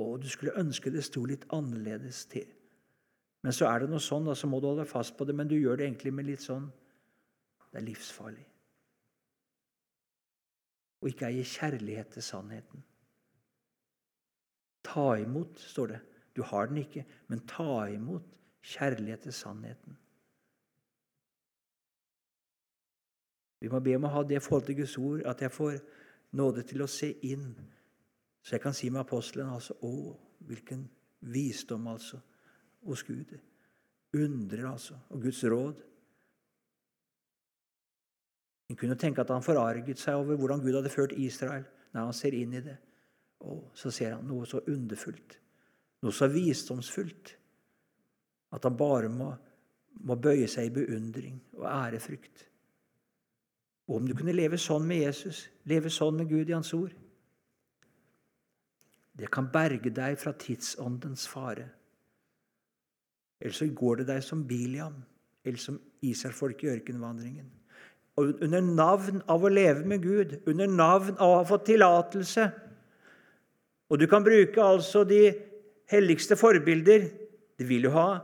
Og 0.00 0.22
du 0.22 0.28
skulle 0.30 0.56
ønske 0.56 0.92
det 0.92 1.04
sto 1.04 1.24
litt 1.28 1.44
annerledes 1.52 2.24
til. 2.32 2.46
Men 3.46 3.54
så 3.54 3.68
er 3.70 3.84
det 3.84 3.92
noe 3.92 4.02
sånn, 4.02 4.26
og 4.26 4.34
så 4.34 4.48
må 4.50 4.58
du 4.58 4.66
holde 4.66 4.88
fast 4.90 5.14
på 5.14 5.24
det, 5.26 5.34
men 5.38 5.46
du 5.46 5.54
gjør 5.54 5.78
det 5.78 5.86
egentlig 5.86 6.12
med 6.14 6.26
litt 6.26 6.42
sånn 6.42 6.66
Det 7.70 7.78
er 7.78 7.84
livsfarlig. 7.86 8.44
Og 11.02 11.10
ikke 11.10 11.28
eie 11.28 11.44
kjærlighet 11.44 12.14
til 12.14 12.24
sannheten. 12.24 12.82
Ta 14.86 15.04
imot, 15.20 15.60
står 15.60 15.92
det. 15.92 16.00
Du 16.34 16.40
har 16.46 16.70
den 16.70 16.80
ikke, 16.80 17.04
men 17.28 17.44
ta 17.46 17.84
imot 17.92 18.38
kjærlighet 18.64 19.26
til 19.26 19.36
sannheten. 19.36 19.98
Vi 23.60 23.70
må 23.70 23.82
be 23.84 23.94
om 23.98 24.08
å 24.08 24.14
ha 24.16 24.24
det 24.24 24.42
forhold 24.42 24.66
til 24.70 24.80
Guds 24.80 24.96
ord, 24.98 25.22
at 25.28 25.44
jeg 25.44 25.52
får 25.52 25.78
nåde 26.38 26.64
til 26.66 26.82
å 26.82 26.90
se 26.90 27.12
inn 27.28 27.50
så 28.46 28.54
jeg 28.54 28.62
kan 28.62 28.74
si 28.78 28.90
med 28.94 29.02
apostelen 29.02 29.50
altså 29.50 29.74
Å, 29.82 30.12
hvilken 30.46 30.84
visdom, 31.34 31.88
altså, 31.90 32.20
hos 32.86 33.04
Gud. 33.06 33.36
Undrer, 34.16 34.66
altså, 34.70 34.96
og 35.10 35.22
Guds 35.22 35.42
råd. 35.44 35.82
En 38.70 38.78
kunne 38.78 38.98
tenke 38.98 39.22
at 39.22 39.30
han 39.30 39.44
forarget 39.44 40.00
seg 40.00 40.18
over 40.18 40.38
hvordan 40.38 40.62
Gud 40.64 40.74
hadde 40.74 40.92
ført 40.92 41.14
Israel. 41.16 41.66
Når 41.92 42.08
han 42.08 42.16
ser 42.16 42.34
inn 42.34 42.54
i 42.56 42.62
det, 42.64 42.76
og 43.46 43.70
så 43.76 43.92
ser 43.94 44.16
han 44.16 44.26
noe 44.26 44.46
så 44.48 44.60
underfullt, 44.68 45.36
noe 46.02 46.12
så 46.12 46.26
visdomsfullt, 46.28 47.30
at 48.52 48.66
han 48.66 48.76
bare 48.76 49.08
må, 49.12 49.30
må 50.04 50.16
bøye 50.20 50.48
seg 50.50 50.68
i 50.68 50.74
beundring 50.74 51.38
og 51.56 51.64
ærefrykt. 51.70 52.44
Og 53.86 54.00
om 54.00 54.08
du 54.08 54.16
kunne 54.18 54.34
leve 54.34 54.58
sånn 54.60 54.84
med 54.88 55.04
Jesus, 55.04 55.46
leve 55.70 55.92
sånn 55.92 56.18
med 56.18 56.28
Gud 56.32 56.50
i 56.50 56.56
Hans 56.56 56.74
ord 56.76 56.92
det 59.16 59.30
kan 59.32 59.48
berge 59.52 59.90
deg 59.90 60.18
fra 60.20 60.34
tidsåndens 60.36 61.24
fare. 61.28 61.70
Eller 63.40 63.52
så 63.56 63.68
går 63.68 64.00
det 64.00 64.08
deg 64.10 64.24
som 64.24 64.44
Biliam, 64.48 64.96
eller 65.44 65.60
som 65.60 65.78
Israelfolket 66.04 66.68
i 66.68 66.72
ørkenvandringen. 66.76 67.48
Og 68.16 68.40
under 68.44 68.62
navn 68.64 69.20
av 69.28 69.44
å 69.44 69.52
leve 69.52 69.84
med 69.88 70.04
Gud, 70.04 70.38
under 70.48 70.70
navn 70.70 71.18
av 71.18 71.26
å 71.26 71.40
ha 71.42 71.44
fått 71.44 71.68
tillatelse 71.68 72.46
Og 73.86 74.00
du 74.00 74.06
kan 74.10 74.24
bruke 74.24 74.58
altså 74.58 75.04
de 75.06 75.20
helligste 75.92 76.34
forbilder. 76.34 77.04
Det 77.54 77.66
vil 77.68 77.86
du 77.86 77.92
ha. 77.94 78.18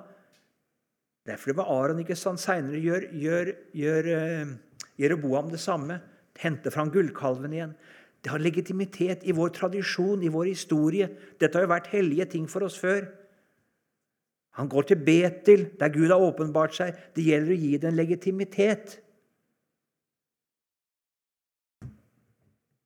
Derfor 1.22 1.54
var 1.54 1.70
Aron 1.70 2.00
ikke 2.02 2.16
sant, 2.18 2.42
seinere 2.42 2.80
gjør, 2.82 3.04
gjør, 3.14 3.52
gjør 3.78 4.08
uh, 4.10 4.56
Jeroboam 4.98 5.52
det 5.52 5.60
samme. 5.62 6.00
Hente 6.42 6.72
fram 6.74 6.90
gullkalven 6.90 7.54
igjen. 7.54 7.76
Det 8.22 8.32
har 8.32 8.42
legitimitet 8.42 9.22
i 9.22 9.34
vår 9.34 9.54
tradisjon, 9.54 10.22
i 10.22 10.32
vår 10.34 10.50
historie. 10.50 11.06
Dette 11.38 11.58
har 11.58 11.68
jo 11.68 11.74
vært 11.76 11.92
hellige 11.94 12.26
ting 12.34 12.50
for 12.50 12.66
oss 12.66 12.80
før. 12.80 13.06
Han 14.58 14.68
går 14.68 14.82
til 14.82 15.00
Betel, 15.00 15.64
der 15.80 15.92
Gud 15.92 16.10
har 16.12 16.20
åpenbart 16.20 16.74
seg. 16.76 16.96
Det 17.16 17.24
gjelder 17.24 17.54
å 17.54 17.60
gi 17.62 17.72
det 17.80 17.88
en 17.88 17.96
legitimitet. 17.96 18.98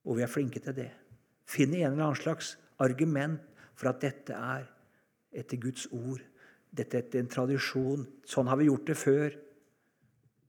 Og 0.07 0.19
vi 0.19 0.23
er 0.23 0.31
flinke 0.31 0.63
til 0.63 0.77
det. 0.77 0.93
Finne 1.47 1.81
en 1.81 1.93
eller 1.93 2.09
annen 2.09 2.21
slags 2.21 2.55
argument 2.83 3.43
for 3.75 3.91
at 3.91 4.01
dette 4.05 4.37
er 4.37 4.69
etter 5.37 5.59
Guds 5.61 5.89
ord. 5.91 6.23
Dette 6.71 7.01
er 7.01 7.19
en 7.19 7.31
tradisjon. 7.31 8.07
Sånn 8.27 8.51
har 8.51 8.61
vi 8.61 8.69
gjort 8.71 8.87
det 8.87 8.99
før. 9.01 9.37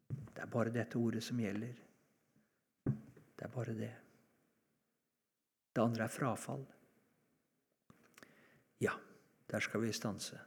Det 0.07 0.43
er 0.43 0.51
bare 0.53 0.74
dette 0.74 0.99
ordet 1.01 1.24
som 1.26 1.39
gjelder. 1.41 1.74
Det 2.86 3.45
er 3.45 3.53
bare 3.53 3.74
det. 3.78 3.93
Det 5.74 5.82
andre 5.82 6.05
er 6.05 6.13
frafall. 6.13 6.63
Ja, 8.82 8.93
der 9.49 9.65
skal 9.65 9.82
vi 9.82 9.93
stanse. 9.93 10.38